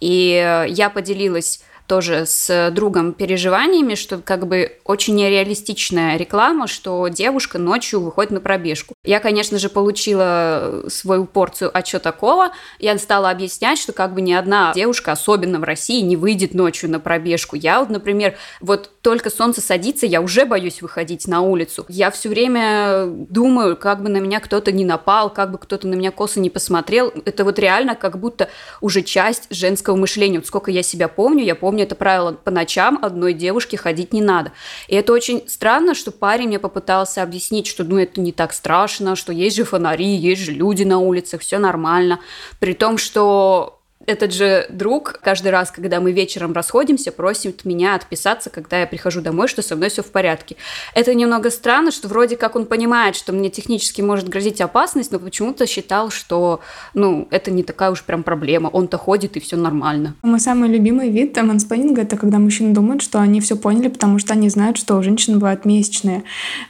И 0.00 0.64
я 0.68 0.88
поделилась 0.88 1.62
тоже 1.86 2.24
с 2.26 2.70
другом 2.72 3.12
переживаниями, 3.12 3.94
что 3.94 4.18
как 4.18 4.46
бы 4.46 4.78
очень 4.84 5.14
нереалистичная 5.16 6.16
реклама, 6.16 6.66
что 6.66 7.08
девушка 7.08 7.58
ночью 7.58 8.00
выходит 8.00 8.30
на 8.30 8.40
пробежку. 8.40 8.94
Я, 9.04 9.20
конечно 9.20 9.58
же, 9.58 9.68
получила 9.68 10.84
свою 10.88 11.26
порцию 11.26 11.70
«А 11.74 11.84
что 11.84 11.98
такого?». 11.98 12.50
Я 12.78 12.96
стала 12.98 13.30
объяснять, 13.30 13.78
что 13.78 13.92
как 13.92 14.14
бы 14.14 14.20
ни 14.20 14.32
одна 14.32 14.72
девушка, 14.74 15.12
особенно 15.12 15.58
в 15.58 15.64
России, 15.64 16.00
не 16.00 16.16
выйдет 16.16 16.54
ночью 16.54 16.90
на 16.90 17.00
пробежку. 17.00 17.56
Я 17.56 17.80
вот, 17.80 17.90
например, 17.90 18.36
вот 18.60 18.90
только 19.02 19.28
солнце 19.30 19.60
садится, 19.60 20.06
я 20.06 20.20
уже 20.20 20.46
боюсь 20.46 20.80
выходить 20.82 21.26
на 21.26 21.40
улицу. 21.42 21.84
Я 21.88 22.10
все 22.10 22.28
время 22.28 23.06
думаю, 23.06 23.76
как 23.76 24.02
бы 24.02 24.08
на 24.08 24.18
меня 24.18 24.40
кто-то 24.40 24.72
не 24.72 24.84
напал, 24.84 25.30
как 25.30 25.50
бы 25.50 25.58
кто-то 25.58 25.86
на 25.86 25.94
меня 25.94 26.10
косо 26.10 26.40
не 26.40 26.50
посмотрел. 26.50 27.12
Это 27.24 27.44
вот 27.44 27.58
реально 27.58 27.96
как 27.96 28.18
будто 28.18 28.48
уже 28.80 29.02
часть 29.02 29.48
женского 29.50 29.96
мышления. 29.96 30.38
Вот 30.38 30.46
сколько 30.46 30.70
я 30.70 30.82
себя 30.82 31.08
помню, 31.08 31.44
я 31.44 31.54
помню 31.54 31.81
это 31.82 31.94
правило, 31.94 32.32
по 32.32 32.50
ночам 32.50 32.98
одной 33.02 33.32
девушке 33.32 33.76
ходить 33.76 34.12
не 34.12 34.22
надо. 34.22 34.52
И 34.88 34.94
это 34.94 35.12
очень 35.12 35.48
странно, 35.48 35.94
что 35.94 36.10
парень 36.10 36.48
мне 36.48 36.58
попытался 36.58 37.22
объяснить, 37.22 37.66
что 37.66 37.84
ну 37.84 37.98
это 37.98 38.20
не 38.20 38.32
так 38.32 38.52
страшно, 38.52 39.16
что 39.16 39.32
есть 39.32 39.56
же 39.56 39.64
фонари, 39.64 40.16
есть 40.16 40.42
же 40.42 40.52
люди 40.52 40.84
на 40.84 40.98
улицах, 40.98 41.40
все 41.40 41.58
нормально. 41.58 42.20
При 42.58 42.74
том, 42.74 42.98
что 42.98 43.81
этот 44.06 44.32
же 44.32 44.66
друг 44.68 45.20
каждый 45.22 45.50
раз, 45.50 45.70
когда 45.70 46.00
мы 46.00 46.12
вечером 46.12 46.52
расходимся, 46.52 47.12
просит 47.12 47.64
меня 47.64 47.94
отписаться, 47.94 48.50
когда 48.50 48.80
я 48.80 48.86
прихожу 48.86 49.20
домой, 49.20 49.48
что 49.48 49.62
со 49.62 49.76
мной 49.76 49.90
все 49.90 50.02
в 50.02 50.10
порядке. 50.10 50.56
Это 50.94 51.14
немного 51.14 51.50
странно, 51.50 51.90
что 51.90 52.08
вроде 52.08 52.36
как 52.36 52.56
он 52.56 52.66
понимает, 52.66 53.16
что 53.16 53.32
мне 53.32 53.50
технически 53.50 54.00
может 54.00 54.28
грозить 54.28 54.60
опасность, 54.60 55.12
но 55.12 55.18
почему-то 55.18 55.66
считал, 55.66 56.10
что 56.10 56.60
ну, 56.94 57.28
это 57.30 57.50
не 57.50 57.62
такая 57.62 57.90
уж 57.90 58.02
прям 58.02 58.22
проблема. 58.22 58.68
Он-то 58.68 58.98
ходит, 58.98 59.36
и 59.36 59.40
все 59.40 59.56
нормально. 59.56 60.14
Мой 60.22 60.40
самый 60.40 60.68
любимый 60.68 61.10
вид 61.10 61.36
мансплейнинга— 61.36 62.02
это 62.02 62.16
когда 62.16 62.38
мужчины 62.38 62.74
думают, 62.74 63.02
что 63.02 63.20
они 63.20 63.40
все 63.40 63.56
поняли, 63.56 63.88
потому 63.88 64.18
что 64.18 64.32
они 64.32 64.48
знают, 64.48 64.76
что 64.76 64.96
у 64.96 65.02
женщин 65.02 65.34
бывают 65.34 65.64
месячные. 65.64 66.24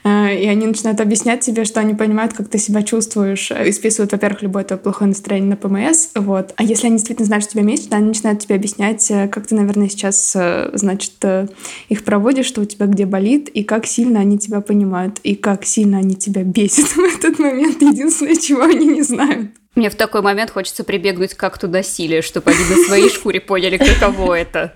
Э, 0.05 0.35
и 0.35 0.47
они 0.47 0.67
начинают 0.67 1.01
объяснять 1.01 1.41
тебе, 1.41 1.65
что 1.65 1.81
они 1.81 1.95
понимают, 1.95 2.33
как 2.33 2.49
ты 2.49 2.59
себя 2.59 2.83
чувствуешь, 2.83 3.51
и 3.51 3.73
списывают, 3.73 4.13
во-первых, 4.13 4.43
любое 4.43 4.65
твое 4.65 4.81
плохое 4.81 5.09
настроение 5.09 5.51
на 5.51 5.57
ПМС. 5.57 6.09
Вот. 6.15 6.53
А 6.57 6.63
если 6.63 6.87
они 6.87 6.97
действительно 6.97 7.22
действительно 7.23 7.27
знают, 7.27 7.45
что 7.45 7.53
тебя 7.53 7.63
месяц, 7.63 7.89
они 7.91 8.09
начинают 8.09 8.41
тебе 8.41 8.55
объяснять, 8.57 9.11
э, 9.11 9.29
как 9.29 9.47
ты, 9.47 9.55
наверное, 9.55 9.89
сейчас, 9.89 10.33
э, 10.35 10.71
значит, 10.75 11.13
э, 11.23 11.47
их 11.89 12.05
проводишь, 12.05 12.47
что 12.47 12.61
у 12.61 12.65
тебя 12.65 12.87
где 12.87 13.07
болит, 13.07 13.49
и 13.49 13.63
как 13.63 13.87
сильно 13.87 14.21
они 14.21 14.39
тебя 14.39 14.61
понимают, 14.61 15.19
и 15.23 15.35
как 15.35 15.65
сильно 15.65 15.99
они 15.99 16.15
тебя 16.15 16.43
бесят 16.43 16.87
в 16.97 17.01
этот 17.01 17.39
момент. 17.39 17.81
Единственное, 17.83 18.37
чего 18.37 18.63
они 18.63 18.87
не 18.87 19.03
знают. 19.03 19.51
Мне 19.75 19.89
в 19.89 19.95
такой 19.95 20.21
момент 20.21 20.51
хочется 20.51 20.85
прибегнуть 20.85 21.33
к 21.33 21.43
акту 21.43 21.67
насилия, 21.67 22.21
чтобы 22.21 22.51
они 22.51 22.61
на 22.69 22.85
своей 22.85 23.09
шкуре 23.09 23.41
поняли, 23.41 23.79
каково 23.79 24.35
это. 24.35 24.75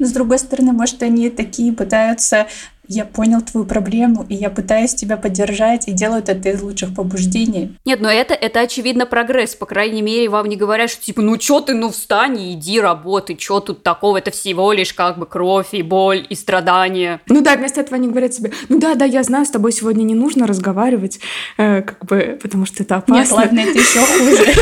Но 0.00 0.06
с 0.06 0.10
другой 0.10 0.40
стороны, 0.40 0.72
может, 0.72 1.00
они 1.04 1.30
такие 1.30 1.72
пытаются 1.72 2.48
я 2.88 3.04
понял 3.04 3.40
твою 3.40 3.66
проблему, 3.66 4.26
и 4.28 4.34
я 4.34 4.50
пытаюсь 4.50 4.94
тебя 4.94 5.16
поддержать, 5.16 5.88
и 5.88 5.92
делают 5.92 6.28
это 6.28 6.50
из 6.50 6.62
лучших 6.62 6.94
побуждений. 6.94 7.76
Нет, 7.84 8.00
но 8.00 8.10
это, 8.10 8.34
это 8.34 8.60
очевидно 8.60 9.06
прогресс. 9.06 9.54
По 9.54 9.66
крайней 9.66 10.02
мере, 10.02 10.28
вам 10.28 10.48
не 10.48 10.56
говорят, 10.56 10.90
что 10.90 11.02
типа, 11.02 11.22
ну 11.22 11.36
чё 11.36 11.60
ты, 11.60 11.74
ну 11.74 11.90
встань 11.90 12.40
и 12.40 12.52
иди 12.52 12.80
работай, 12.80 13.36
чё 13.36 13.60
тут 13.60 13.82
такого, 13.82 14.18
это 14.18 14.30
всего 14.30 14.72
лишь 14.72 14.92
как 14.92 15.18
бы 15.18 15.26
кровь 15.26 15.68
и 15.72 15.82
боль 15.82 16.26
и 16.28 16.34
страдания. 16.34 17.20
Ну 17.28 17.40
да, 17.40 17.56
вместо 17.56 17.80
этого 17.80 17.96
они 17.96 18.08
говорят 18.08 18.34
себе, 18.34 18.52
ну 18.68 18.78
да, 18.78 18.94
да, 18.94 19.04
я 19.04 19.22
знаю, 19.22 19.46
с 19.46 19.50
тобой 19.50 19.72
сегодня 19.72 20.02
не 20.02 20.14
нужно 20.14 20.46
разговаривать, 20.46 21.20
э, 21.58 21.82
как 21.82 22.04
бы, 22.04 22.38
потому 22.42 22.66
что 22.66 22.82
это 22.82 22.96
опасно. 22.96 23.22
Нет, 23.22 23.30
ладно, 23.30 23.60
это 23.60 23.78
еще 23.78 24.00
хуже. 24.00 24.52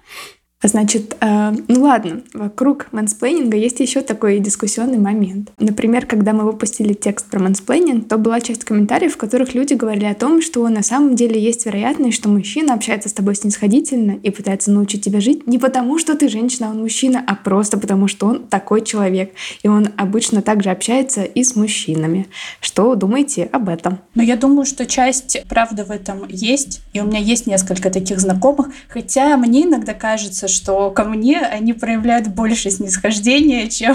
Значит, 0.60 1.16
э, 1.20 1.52
ну 1.68 1.82
ладно, 1.82 2.22
вокруг 2.34 2.88
мэнсплейнинга 2.90 3.56
есть 3.56 3.78
еще 3.78 4.00
такой 4.00 4.40
дискуссионный 4.40 4.98
момент. 4.98 5.52
Например, 5.58 6.04
когда 6.04 6.32
мы 6.32 6.44
выпустили 6.44 6.94
текст 6.94 7.26
про 7.30 7.38
мэнсплейнинг, 7.38 8.08
то 8.08 8.18
была 8.18 8.40
часть 8.40 8.64
комментариев, 8.64 9.14
в 9.14 9.16
которых 9.16 9.54
люди 9.54 9.74
говорили 9.74 10.06
о 10.06 10.14
том, 10.14 10.42
что 10.42 10.68
на 10.68 10.82
самом 10.82 11.14
деле 11.14 11.40
есть 11.40 11.64
вероятность, 11.64 12.16
что 12.16 12.28
мужчина 12.28 12.74
общается 12.74 13.08
с 13.08 13.12
тобой 13.12 13.36
снисходительно 13.36 14.18
и 14.20 14.30
пытается 14.30 14.72
научить 14.72 15.04
тебя 15.04 15.20
жить 15.20 15.46
не 15.46 15.58
потому, 15.58 15.96
что 15.96 16.16
ты 16.16 16.28
женщина, 16.28 16.68
а 16.68 16.70
он 16.70 16.80
мужчина, 16.80 17.22
а 17.24 17.36
просто 17.36 17.78
потому, 17.78 18.08
что 18.08 18.26
он 18.26 18.48
такой 18.48 18.82
человек. 18.82 19.32
И 19.62 19.68
он 19.68 19.90
обычно 19.96 20.42
также 20.42 20.70
общается 20.70 21.22
и 21.22 21.44
с 21.44 21.54
мужчинами. 21.54 22.26
Что 22.60 22.96
думаете 22.96 23.44
об 23.44 23.68
этом? 23.68 24.00
Ну, 24.16 24.24
я 24.24 24.36
думаю, 24.36 24.66
что 24.66 24.86
часть 24.86 25.40
правды 25.48 25.84
в 25.84 25.92
этом 25.92 26.26
есть, 26.28 26.80
и 26.92 27.00
у 27.00 27.04
меня 27.04 27.20
есть 27.20 27.46
несколько 27.46 27.90
таких 27.90 28.18
знакомых, 28.18 28.70
хотя 28.88 29.36
мне 29.36 29.62
иногда 29.62 29.94
кажется, 29.94 30.47
что 30.48 30.90
ко 30.90 31.04
мне 31.04 31.40
они 31.40 31.72
проявляют 31.72 32.28
больше 32.28 32.70
снисхождения, 32.70 33.68
чем 33.68 33.94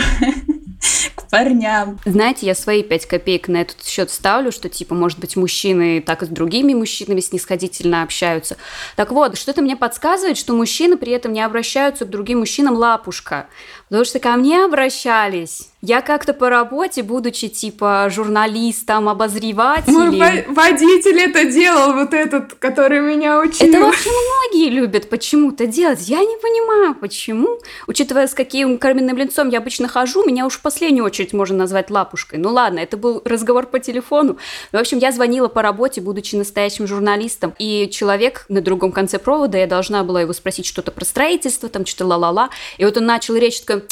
к 1.16 1.30
парням. 1.30 2.00
Знаете, 2.06 2.46
я 2.46 2.56
свои 2.56 2.84
пять 2.84 3.06
копеек 3.06 3.48
на 3.48 3.58
этот 3.58 3.84
счет 3.86 4.12
ставлю, 4.12 4.52
что 4.52 4.70
типа, 4.70 4.96
может 4.96 5.20
быть, 5.20 5.36
мужчины 5.36 6.02
так 6.02 6.24
и 6.24 6.26
с 6.26 6.30
другими 6.30 6.74
мужчинами 6.74 7.20
снисходительно 7.20 8.04
общаются. 8.04 8.58
Так 8.96 9.12
вот, 9.12 9.38
что-то 9.38 9.62
мне 9.62 9.76
подсказывает, 9.76 10.38
что 10.38 10.54
мужчины 10.54 10.98
при 10.98 11.12
этом 11.12 11.34
не 11.34 11.42
обращаются 11.42 12.06
к 12.06 12.10
другим 12.10 12.40
мужчинам 12.40 12.76
лапушка. 12.76 13.48
Потому 13.90 14.06
что 14.06 14.20
ко 14.20 14.32
мне 14.36 14.64
обращались. 14.64 15.73
Я 15.86 16.00
как-то 16.00 16.34
по 16.34 16.50
работе, 16.50 17.04
будучи 17.04 17.50
типа 17.50 18.08
журналистом, 18.10 19.10
обозревателем... 19.10 20.18
Мой 20.18 20.46
водитель 20.48 21.20
это 21.20 21.44
делал, 21.44 21.92
вот 21.92 22.14
этот, 22.14 22.54
который 22.54 23.02
меня 23.02 23.42
учил. 23.42 23.68
Это 23.68 23.82
вообще 23.82 24.10
многие 24.10 24.70
любят 24.70 25.10
почему-то 25.10 25.66
делать. 25.66 26.08
Я 26.08 26.20
не 26.20 26.38
понимаю, 26.38 26.96
почему. 26.96 27.60
Учитывая, 27.86 28.28
с 28.28 28.34
каким 28.34 28.78
каменным 28.78 29.18
лицом 29.18 29.50
я 29.50 29.58
обычно 29.58 29.90
хожу, 29.90 30.24
меня 30.26 30.46
уж 30.46 30.54
в 30.54 30.62
последнюю 30.62 31.04
очередь 31.04 31.34
можно 31.34 31.58
назвать 31.58 31.90
лапушкой. 31.90 32.40
Ну 32.40 32.54
ладно, 32.54 32.80
это 32.80 32.96
был 32.96 33.22
разговор 33.26 33.66
по 33.66 33.82
телефону. 33.82 34.38
В 34.72 34.78
общем, 34.78 35.00
я 35.00 35.12
звонила 35.12 35.50
по 35.50 35.62
работе, 35.62 36.00
будучи 36.00 36.38
настоящим 36.38 36.88
журналистом, 36.88 37.56
и 37.60 37.90
человек 37.90 38.46
на 38.48 38.62
другом 38.62 38.94
конце 38.94 39.20
провода, 39.20 39.58
я 39.58 39.68
должна 39.68 40.06
была 40.06 40.22
его 40.22 40.32
спросить 40.32 40.66
что-то 40.66 40.94
про 40.94 41.04
строительство, 41.04 41.68
там 41.68 41.86
что-то 41.86 42.06
ла-ла-ла. 42.06 42.52
И 42.78 42.86
вот 42.86 42.96
он 42.96 43.06
начал 43.06 43.36
речь 43.36 43.60
такой 43.60 43.84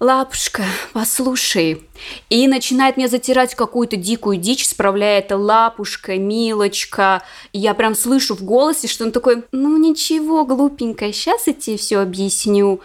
лапушка, 0.00 0.64
послушай. 0.92 1.82
И 2.30 2.46
начинает 2.46 2.96
мне 2.96 3.08
затирать 3.08 3.54
какую-то 3.54 3.96
дикую 3.96 4.36
дичь, 4.38 4.66
справляя 4.66 5.18
это 5.18 5.36
лапушка, 5.36 6.16
милочка. 6.16 7.22
И 7.52 7.58
я 7.58 7.74
прям 7.74 7.94
слышу 7.94 8.34
в 8.34 8.42
голосе, 8.42 8.88
что 8.88 9.04
он 9.04 9.12
такой, 9.12 9.44
ну 9.52 9.76
ничего, 9.76 10.44
глупенькая, 10.44 11.12
сейчас 11.12 11.46
я 11.46 11.54
тебе 11.54 11.76
все 11.76 11.98
объясню. 11.98 12.80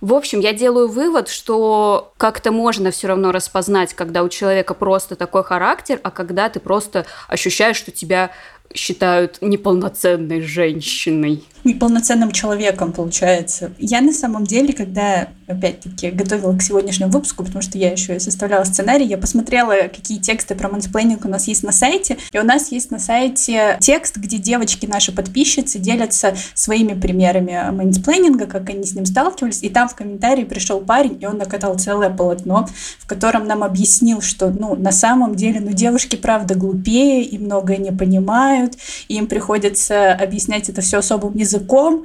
В 0.00 0.14
общем, 0.14 0.40
я 0.40 0.54
делаю 0.54 0.88
вывод, 0.88 1.28
что 1.28 2.14
как-то 2.16 2.52
можно 2.52 2.90
все 2.90 3.08
равно 3.08 3.32
распознать, 3.32 3.92
когда 3.92 4.22
у 4.22 4.30
человека 4.30 4.72
просто 4.72 5.14
такой 5.14 5.44
характер, 5.44 6.00
а 6.02 6.10
когда 6.10 6.48
ты 6.48 6.58
просто 6.58 7.04
ощущаешь, 7.28 7.76
что 7.76 7.90
тебя 7.90 8.30
считают 8.72 9.38
неполноценной 9.42 10.40
женщиной. 10.40 11.44
Неполноценным 11.62 12.32
человеком, 12.32 12.92
получается. 12.92 13.70
Я 13.78 14.00
на 14.00 14.12
самом 14.12 14.44
деле, 14.44 14.72
когда, 14.72 15.28
опять-таки, 15.46 16.10
готовила 16.10 16.56
к 16.56 16.62
сегодняшнему 16.62 17.12
выпуску, 17.12 17.44
потому 17.44 17.60
что 17.60 17.76
я 17.76 17.90
еще 17.90 18.16
и 18.16 18.18
составляла 18.18 18.64
сценарий, 18.64 19.04
я 19.04 19.18
посмотрела, 19.18 19.74
какие 19.88 20.18
тексты 20.18 20.54
про 20.54 20.70
мансплейнинг 20.70 21.24
у 21.26 21.28
нас 21.28 21.48
есть 21.48 21.62
на 21.62 21.72
сайте. 21.72 22.16
И 22.32 22.38
у 22.38 22.44
нас 22.44 22.72
есть 22.72 22.90
на 22.90 22.98
сайте 22.98 23.76
текст, 23.80 24.16
где 24.16 24.38
девочки, 24.38 24.86
наши 24.86 25.12
подписчицы, 25.12 25.78
делятся 25.78 26.34
своими 26.54 26.98
примерами 26.98 27.70
мансплейнинга, 27.70 28.46
как 28.46 28.70
они 28.70 28.84
с 28.84 28.94
ним 28.94 29.04
сталкивались. 29.04 29.62
И 29.62 29.68
там 29.68 29.88
в 29.88 29.94
комментарии 29.94 30.44
пришел 30.44 30.80
парень, 30.80 31.18
и 31.20 31.26
он 31.26 31.36
накатал 31.36 31.78
целое 31.78 32.08
полотно, 32.08 32.68
в 32.98 33.06
котором 33.06 33.46
нам 33.46 33.62
объяснил, 33.62 34.22
что, 34.22 34.48
ну, 34.48 34.76
на 34.76 34.92
самом 34.92 35.34
деле, 35.34 35.60
ну, 35.60 35.72
девушки, 35.72 36.16
правда, 36.16 36.54
глупее 36.54 37.22
и 37.22 37.36
многое 37.36 37.76
не 37.76 37.92
понимают, 37.92 38.74
и 39.08 39.16
им 39.16 39.26
приходится 39.26 40.14
объяснять 40.14 40.70
это 40.70 40.80
все 40.80 40.98
особым 40.98 41.36
языком. 41.36 41.49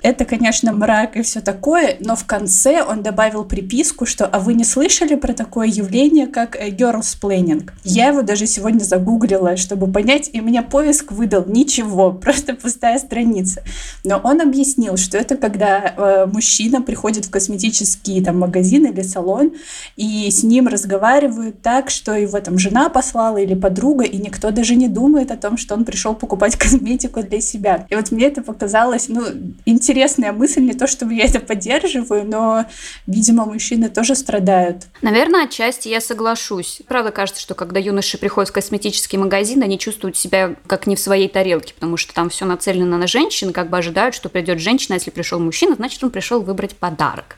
Это, 0.01 0.25
конечно, 0.25 0.73
мрак 0.73 1.15
и 1.17 1.21
все 1.21 1.41
такое, 1.41 1.97
но 1.99 2.15
в 2.15 2.25
конце 2.25 2.83
он 2.83 3.03
добавил 3.03 3.43
приписку, 3.45 4.05
что 4.05 4.25
«А 4.25 4.39
вы 4.39 4.53
не 4.53 4.63
слышали 4.63 5.15
про 5.15 5.33
такое 5.33 5.67
явление, 5.67 6.27
как 6.27 6.55
э, 6.55 6.69
girls 6.69 7.17
planning?» 7.21 7.69
Я 7.83 8.09
его 8.09 8.21
даже 8.21 8.47
сегодня 8.47 8.83
загуглила, 8.83 9.57
чтобы 9.57 9.91
понять, 9.91 10.29
и 10.33 10.39
меня 10.39 10.63
поиск 10.63 11.11
выдал 11.11 11.45
ничего, 11.47 12.11
просто 12.25 12.55
пустая 12.55 12.99
страница. 12.99 13.63
Но 14.03 14.19
он 14.23 14.41
объяснил, 14.41 14.97
что 14.97 15.17
это 15.17 15.35
когда 15.37 15.93
э, 15.95 16.25
мужчина 16.31 16.81
приходит 16.81 17.25
в 17.25 17.29
косметический 17.29 18.23
там 18.23 18.39
магазин 18.39 18.85
или 18.85 19.01
салон, 19.01 19.53
и 19.95 20.29
с 20.29 20.43
ним 20.43 20.67
разговаривают 20.67 21.61
так, 21.61 21.89
что 21.89 22.13
его 22.15 22.39
там 22.39 22.57
жена 22.57 22.89
послала 22.89 23.37
или 23.37 23.53
подруга, 23.53 24.03
и 24.03 24.17
никто 24.17 24.51
даже 24.51 24.75
не 24.75 24.87
думает 24.87 25.31
о 25.31 25.37
том, 25.37 25.57
что 25.57 25.75
он 25.75 25.85
пришел 25.85 26.15
покупать 26.15 26.55
косметику 26.57 27.21
для 27.21 27.41
себя. 27.41 27.85
И 27.89 27.95
вот 27.95 28.11
мне 28.11 28.25
это 28.25 28.41
показалось, 28.41 29.07
ну, 29.09 29.23
интересная 29.65 30.31
мысль, 30.31 30.61
не 30.61 30.73
то 30.73 30.87
чтобы 30.87 31.13
я 31.13 31.25
это 31.25 31.39
поддерживаю, 31.39 32.25
но, 32.25 32.65
видимо, 33.07 33.45
мужчины 33.45 33.89
тоже 33.89 34.15
страдают. 34.15 34.87
Наверное, 35.01 35.45
отчасти 35.45 35.87
я 35.87 36.01
соглашусь. 36.01 36.81
Правда, 36.87 37.11
кажется, 37.11 37.41
что 37.41 37.55
когда 37.55 37.79
юноши 37.79 38.17
приходят 38.17 38.49
в 38.49 38.53
косметический 38.53 39.17
магазин, 39.17 39.63
они 39.63 39.79
чувствуют 39.79 40.17
себя 40.17 40.55
как 40.67 40.87
не 40.87 40.95
в 40.95 40.99
своей 40.99 41.27
тарелке, 41.27 41.73
потому 41.73 41.97
что 41.97 42.13
там 42.13 42.29
все 42.29 42.45
нацелено 42.45 42.97
на 42.97 43.07
женщин, 43.07 43.53
как 43.53 43.69
бы 43.69 43.77
ожидают, 43.77 44.15
что 44.15 44.29
придет 44.29 44.59
женщина, 44.59 44.95
а 44.95 44.97
если 44.97 45.11
пришел 45.11 45.39
мужчина, 45.39 45.75
значит, 45.75 46.03
он 46.03 46.09
пришел 46.09 46.41
выбрать 46.41 46.75
подарок. 46.75 47.37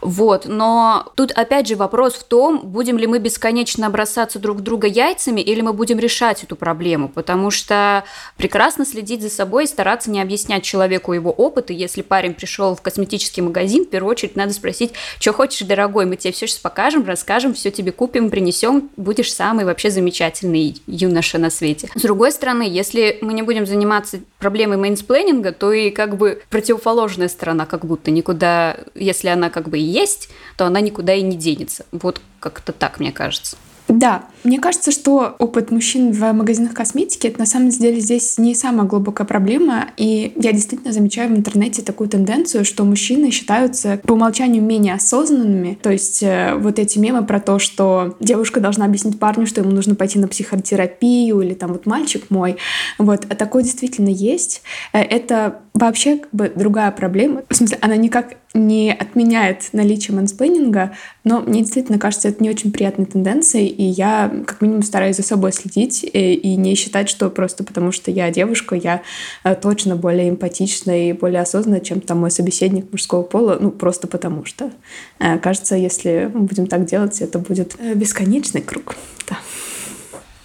Вот, 0.00 0.46
но 0.46 1.12
тут 1.14 1.32
опять 1.32 1.68
же 1.68 1.76
вопрос 1.76 2.14
в 2.14 2.24
том, 2.24 2.60
будем 2.64 2.98
ли 2.98 3.06
мы 3.06 3.18
бесконечно 3.18 3.90
бросаться 3.90 4.38
друг 4.38 4.62
друга 4.62 4.86
яйцами, 4.86 5.40
или 5.40 5.60
мы 5.60 5.72
будем 5.72 5.98
решать 5.98 6.42
эту 6.42 6.56
проблему, 6.56 7.08
потому 7.08 7.50
что 7.50 8.04
прекрасно 8.36 8.86
следить 8.86 9.22
за 9.22 9.30
собой 9.30 9.64
и 9.64 9.66
стараться 9.66 10.10
не 10.10 10.20
объяснять 10.20 10.62
человеку 10.62 11.12
его 11.12 11.30
опыт, 11.30 11.70
и 11.70 11.74
если 11.74 12.02
парень 12.02 12.34
пришел 12.34 12.74
в 12.74 12.82
косметический 12.82 13.42
магазин, 13.42 13.84
в 13.84 13.90
первую 13.90 14.12
очередь 14.12 14.36
надо 14.36 14.52
спросить, 14.52 14.92
что 15.18 15.32
хочешь, 15.32 15.66
дорогой, 15.66 16.06
мы 16.06 16.16
тебе 16.16 16.32
все 16.32 16.46
сейчас 16.46 16.58
покажем, 16.58 17.04
расскажем, 17.04 17.54
все 17.54 17.70
тебе 17.70 17.92
купим, 17.92 18.30
принесем, 18.30 18.90
будешь 18.96 19.32
самый 19.32 19.64
вообще 19.64 19.90
замечательный 19.90 20.76
юноша 20.86 21.38
на 21.38 21.50
свете. 21.50 21.90
С 21.94 22.02
другой 22.02 22.32
стороны, 22.32 22.62
если 22.62 23.18
мы 23.20 23.32
не 23.32 23.42
будем 23.42 23.66
заниматься 23.66 24.20
проблемой 24.38 24.78
мэнсплейнинга, 24.78 25.52
то 25.52 25.72
и 25.72 25.90
как 25.90 26.16
бы 26.16 26.42
противоположная 26.48 27.28
сторона 27.28 27.66
как 27.66 27.84
будто 27.84 28.10
никуда, 28.10 28.78
если 28.94 29.28
она 29.28 29.50
как 29.50 29.68
бы 29.68 29.78
есть, 29.90 30.28
то 30.56 30.66
она 30.66 30.80
никуда 30.80 31.14
и 31.14 31.22
не 31.22 31.36
денется. 31.36 31.84
Вот 31.92 32.20
как-то 32.38 32.72
так, 32.72 33.00
мне 33.00 33.12
кажется. 33.12 33.56
Да, 33.88 34.24
мне 34.42 34.58
кажется, 34.58 34.90
что 34.90 35.34
опыт 35.38 35.70
мужчин 35.70 36.12
в 36.12 36.32
магазинах 36.32 36.74
косметики 36.74 37.26
это 37.26 37.40
на 37.40 37.46
самом 37.46 37.68
деле 37.68 38.00
здесь 38.00 38.38
не 38.38 38.54
самая 38.54 38.86
глубокая 38.86 39.26
проблема. 39.26 39.88
И 39.96 40.32
я 40.36 40.52
действительно 40.52 40.92
замечаю 40.92 41.30
в 41.30 41.36
интернете 41.36 41.82
такую 41.82 42.08
тенденцию, 42.08 42.64
что 42.64 42.84
мужчины 42.84 43.30
считаются 43.30 44.00
по 44.02 44.12
умолчанию 44.12 44.62
менее 44.62 44.94
осознанными. 44.94 45.78
То 45.82 45.90
есть 45.90 46.22
э, 46.22 46.54
вот 46.56 46.78
эти 46.78 46.98
мемы 46.98 47.24
про 47.24 47.40
то, 47.40 47.58
что 47.58 48.16
девушка 48.20 48.60
должна 48.60 48.86
объяснить 48.86 49.18
парню, 49.18 49.46
что 49.46 49.60
ему 49.60 49.70
нужно 49.70 49.94
пойти 49.94 50.18
на 50.18 50.28
психотерапию, 50.28 51.40
или 51.40 51.54
там 51.54 51.72
вот 51.72 51.86
мальчик 51.86 52.30
мой. 52.30 52.56
Вот, 52.98 53.26
а 53.28 53.34
такое 53.34 53.62
действительно 53.62 54.08
есть. 54.08 54.62
Э, 54.92 55.00
это 55.00 55.60
вообще 55.74 56.16
как 56.16 56.30
бы 56.32 56.52
другая 56.54 56.90
проблема. 56.90 57.42
В 57.48 57.54
смысле, 57.54 57.78
она 57.80 57.96
никак 57.96 58.36
не 58.54 58.92
отменяет 58.92 59.68
наличие 59.72 60.16
мэнсплейнинга, 60.16 60.92
но 61.22 61.40
мне 61.40 61.60
действительно 61.60 61.98
кажется, 61.98 62.28
это 62.28 62.42
не 62.42 62.50
очень 62.50 62.72
приятной 62.72 63.06
тенденцией, 63.06 63.68
и 63.68 63.84
я 63.84 64.29
как 64.46 64.60
минимум 64.60 64.82
стараюсь 64.82 65.16
за 65.16 65.22
собой 65.22 65.52
следить 65.52 66.04
и, 66.04 66.08
э, 66.08 66.32
и 66.34 66.56
не 66.56 66.74
считать, 66.74 67.08
что 67.08 67.30
просто 67.30 67.64
потому 67.64 67.92
что 67.92 68.10
я 68.10 68.30
девушка, 68.30 68.74
я 68.74 69.02
э, 69.44 69.54
точно 69.54 69.96
более 69.96 70.28
эмпатична 70.28 71.08
и 71.08 71.12
более 71.12 71.42
осознанна, 71.42 71.80
чем 71.80 72.00
там 72.00 72.18
мой 72.18 72.30
собеседник 72.30 72.90
мужского 72.92 73.22
пола, 73.22 73.58
ну 73.60 73.70
просто 73.70 74.06
потому 74.06 74.44
что. 74.44 74.70
Э, 75.18 75.38
кажется, 75.38 75.76
если 75.76 76.30
мы 76.32 76.42
будем 76.42 76.66
так 76.66 76.84
делать, 76.86 77.20
это 77.20 77.38
будет 77.38 77.76
бесконечный 77.94 78.62
круг. 78.62 78.94
Да. 79.28 79.38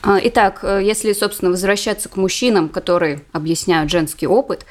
А, 0.07 0.19
итак, 0.21 0.63
если, 0.63 1.13
собственно, 1.13 1.49
возвращаться 1.49 2.09
к 2.09 2.15
мужчинам, 2.15 2.69
которые 2.69 3.21
объясняют 3.31 3.89
женский 3.89 4.27
опыт, 4.27 4.63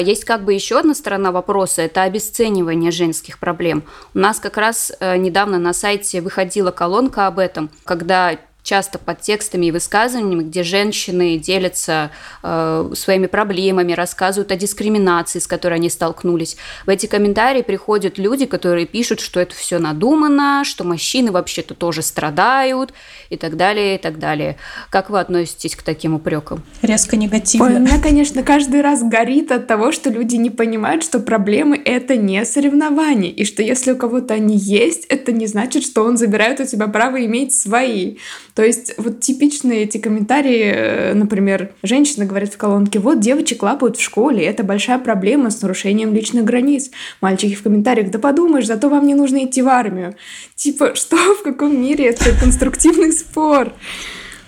есть 0.00 0.24
как 0.24 0.44
бы 0.44 0.54
еще 0.54 0.80
одна 0.80 0.92
сторона 0.94 1.30
вопроса– 1.30 1.82
это 1.82 2.02
обесценивание 2.02 2.90
женских 2.90 3.38
проблем. 3.38 3.84
У 4.12 4.18
нас 4.18 4.40
как 4.40 4.56
раз 4.56 4.92
недавно 5.00 5.60
на 5.60 5.72
сайте 5.72 6.20
выходила 6.20 6.72
колонка 6.72 7.28
об 7.28 7.38
этом, 7.38 7.70
когда 7.84 8.36
часто 8.62 8.98
под 8.98 9.20
текстами 9.20 9.66
и 9.66 9.70
высказываниями, 9.70 10.44
где 10.44 10.62
женщины 10.62 11.36
делятся 11.36 12.10
э, 12.42 12.92
своими 12.94 13.26
проблемами, 13.26 13.92
рассказывают 13.92 14.52
о 14.52 14.56
дискриминации, 14.56 15.40
с 15.40 15.46
которой 15.46 15.74
они 15.74 15.90
столкнулись. 15.90 16.56
В 16.86 16.88
эти 16.88 17.06
комментарии 17.06 17.62
приходят 17.62 18.18
люди, 18.18 18.46
которые 18.46 18.86
пишут, 18.86 19.20
что 19.20 19.40
это 19.40 19.54
все 19.54 19.78
надумано, 19.78 20.62
что 20.64 20.84
мужчины 20.84 21.32
вообще-то 21.32 21.74
тоже 21.74 22.02
страдают 22.02 22.92
и 23.30 23.36
так 23.36 23.56
далее, 23.56 23.96
и 23.96 23.98
так 23.98 24.18
далее. 24.18 24.56
Как 24.90 25.10
вы 25.10 25.18
относитесь 25.18 25.74
к 25.74 25.82
таким 25.82 26.14
упрекам? 26.14 26.62
Резко 26.82 27.16
негативно. 27.16 27.66
Ой, 27.66 27.74
у 27.76 27.78
меня, 27.80 28.00
конечно, 28.00 28.42
каждый 28.42 28.80
раз 28.80 29.02
горит 29.02 29.50
от 29.50 29.66
того, 29.66 29.90
что 29.90 30.10
люди 30.10 30.36
не 30.36 30.50
понимают, 30.50 31.02
что 31.02 31.18
проблемы— 31.18 31.80
это 31.84 32.16
не 32.16 32.44
соревнования, 32.44 33.30
и 33.30 33.44
что 33.44 33.62
если 33.62 33.92
у 33.92 33.96
кого-то 33.96 34.34
они 34.34 34.56
есть, 34.56 35.06
это 35.06 35.32
не 35.32 35.46
значит, 35.46 35.82
что 35.82 36.04
он 36.04 36.16
забирает 36.16 36.60
у 36.60 36.64
тебя 36.64 36.86
право 36.86 37.24
иметь 37.24 37.54
свои. 37.54 38.16
То 38.54 38.62
есть 38.62 38.94
вот 38.98 39.20
типичные 39.20 39.84
эти 39.84 39.98
комментарии, 39.98 40.64
э, 40.64 41.14
например, 41.14 41.72
женщина 41.82 42.26
говорит 42.26 42.52
в 42.52 42.58
колонке, 42.58 42.98
вот 42.98 43.20
девочек 43.20 43.62
лапают 43.62 43.96
в 43.96 44.02
школе, 44.02 44.44
это 44.44 44.62
большая 44.62 44.98
проблема 44.98 45.50
с 45.50 45.62
нарушением 45.62 46.14
личных 46.14 46.44
границ. 46.44 46.90
Мальчики 47.20 47.54
в 47.54 47.62
комментариях, 47.62 48.10
да 48.10 48.18
подумаешь, 48.18 48.66
зато 48.66 48.88
вам 48.88 49.06
не 49.06 49.14
нужно 49.14 49.44
идти 49.44 49.62
в 49.62 49.68
армию. 49.68 50.14
Типа, 50.54 50.94
что, 50.94 51.16
в 51.16 51.42
каком 51.42 51.80
мире 51.80 52.06
это 52.06 52.24
конструктивный 52.38 53.12
спор? 53.12 53.72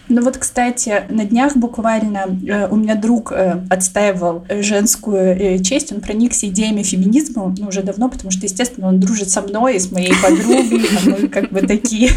Ну 0.09 0.23
вот, 0.23 0.37
кстати, 0.37 1.05
на 1.09 1.25
днях 1.25 1.57
буквально 1.57 2.39
э, 2.47 2.69
у 2.69 2.77
меня 2.77 2.95
друг 2.95 3.33
э, 3.33 3.63
отстаивал 3.71 4.45
женскую 4.51 5.17
э, 5.17 5.59
честь, 5.61 5.93
он 5.93 6.03
проникся 6.03 6.47
идеями 6.47 6.83
феминизма 6.83 7.55
ну, 7.57 7.69
уже 7.69 7.83
давно, 7.83 8.11
потому 8.11 8.31
что, 8.31 8.45
естественно, 8.45 8.89
он 8.89 9.01
дружит 9.01 9.31
со 9.31 9.41
мной 9.41 9.77
и 9.77 9.79
с 9.79 9.91
моей 9.91 10.13
подругой, 10.23 10.83
а 10.95 11.09
мы 11.09 11.29
как 11.29 11.51
бы 11.51 11.63
такие 11.63 12.11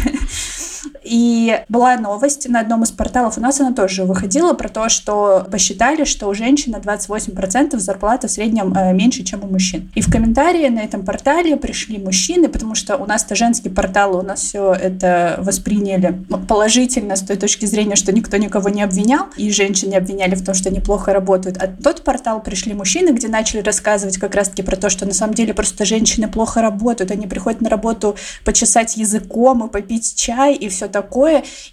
и 1.08 1.60
была 1.68 1.96
новость 1.96 2.48
на 2.48 2.60
одном 2.60 2.82
из 2.82 2.90
порталов, 2.90 3.38
у 3.38 3.40
нас 3.40 3.60
она 3.60 3.72
тоже 3.72 4.04
выходила, 4.04 4.52
про 4.52 4.68
то, 4.68 4.88
что 4.88 5.46
посчитали, 5.50 6.04
что 6.04 6.28
у 6.28 6.34
женщин 6.34 6.72
на 6.72 6.76
28% 6.76 7.78
зарплата 7.78 8.28
в 8.28 8.30
среднем 8.30 8.72
э, 8.74 8.92
меньше, 8.92 9.22
чем 9.24 9.44
у 9.44 9.46
мужчин. 9.46 9.90
И 9.94 10.00
в 10.00 10.10
комментарии 10.10 10.68
на 10.68 10.80
этом 10.80 11.04
портале 11.04 11.56
пришли 11.56 11.98
мужчины, 11.98 12.48
потому 12.48 12.74
что 12.74 12.96
у 12.96 13.06
нас-то 13.06 13.34
женский 13.34 13.68
портал, 13.68 14.16
у 14.16 14.22
нас 14.22 14.40
все 14.40 14.72
это 14.72 15.36
восприняли 15.38 16.22
положительно 16.46 17.16
с 17.16 17.22
той 17.22 17.36
точки 17.36 17.66
зрения, 17.66 17.96
что 17.96 18.12
никто 18.12 18.36
никого 18.36 18.68
не 18.68 18.82
обвинял, 18.82 19.26
и 19.36 19.50
женщин 19.50 19.90
не 19.90 19.96
обвиняли 19.96 20.34
в 20.34 20.44
том, 20.44 20.54
что 20.54 20.68
они 20.68 20.80
плохо 20.80 21.12
работают. 21.12 21.56
А 21.62 21.68
тот 21.68 22.02
портал 22.02 22.42
пришли 22.42 22.74
мужчины, 22.74 23.10
где 23.10 23.28
начали 23.28 23.60
рассказывать 23.60 24.18
как 24.18 24.34
раз-таки 24.34 24.62
про 24.62 24.76
то, 24.76 24.90
что 24.90 25.06
на 25.06 25.14
самом 25.14 25.34
деле 25.34 25.54
просто 25.54 25.84
женщины 25.84 26.28
плохо 26.28 26.60
работают, 26.60 27.10
они 27.10 27.26
приходят 27.26 27.60
на 27.60 27.70
работу 27.70 28.16
почесать 28.44 28.96
языком 28.96 29.66
и 29.66 29.70
попить 29.70 30.14
чай, 30.14 30.54
и 30.54 30.68
все 30.68 30.88
такое. 30.88 30.97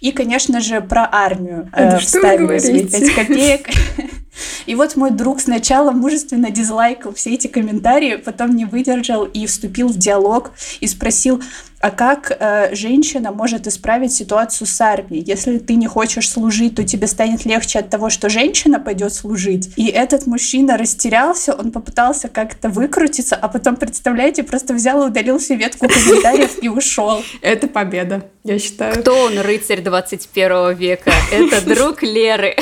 И, 0.00 0.12
конечно 0.12 0.60
же, 0.60 0.80
про 0.80 1.08
армию 1.10 1.70
э, 1.72 1.98
вставили 1.98 2.58
свои 2.58 2.86
5 2.86 3.14
копеек. 3.14 3.68
И 4.66 4.74
вот 4.74 4.96
мой 4.96 5.10
друг 5.10 5.40
сначала 5.40 5.92
мужественно 5.92 6.50
дизлайкал 6.50 7.14
все 7.14 7.34
эти 7.34 7.46
комментарии, 7.46 8.16
потом 8.16 8.54
не 8.54 8.64
выдержал 8.64 9.24
и 9.24 9.46
вступил 9.46 9.88
в 9.88 9.96
диалог 9.96 10.52
и 10.80 10.86
спросил, 10.86 11.42
а 11.86 11.92
как 11.92 12.36
э, 12.36 12.74
женщина 12.74 13.30
может 13.30 13.68
исправить 13.68 14.12
ситуацию 14.12 14.66
с 14.66 14.80
армией? 14.80 15.22
Если 15.24 15.58
ты 15.58 15.76
не 15.76 15.86
хочешь 15.86 16.28
служить, 16.28 16.74
то 16.74 16.82
тебе 16.82 17.06
станет 17.06 17.44
легче 17.44 17.78
от 17.78 17.90
того, 17.90 18.10
что 18.10 18.28
женщина 18.28 18.80
пойдет 18.80 19.14
служить. 19.14 19.70
И 19.76 19.86
этот 19.86 20.26
мужчина 20.26 20.76
растерялся, 20.78 21.54
он 21.54 21.70
попытался 21.70 22.26
как-то 22.26 22.70
выкрутиться, 22.70 23.36
а 23.36 23.46
потом, 23.46 23.76
представляете, 23.76 24.42
просто 24.42 24.74
взял 24.74 25.04
и 25.04 25.06
удалил 25.10 25.38
всю 25.38 25.54
ветку 25.54 25.86
комментариев 25.86 26.60
и 26.60 26.68
ушел. 26.68 27.22
Это 27.40 27.68
победа, 27.68 28.24
я 28.42 28.58
считаю. 28.58 29.00
Кто 29.00 29.16
он, 29.22 29.38
рыцарь 29.38 29.80
21 29.80 30.74
века? 30.74 31.12
Это 31.30 31.64
друг 31.64 32.02
Леры. 32.02 32.56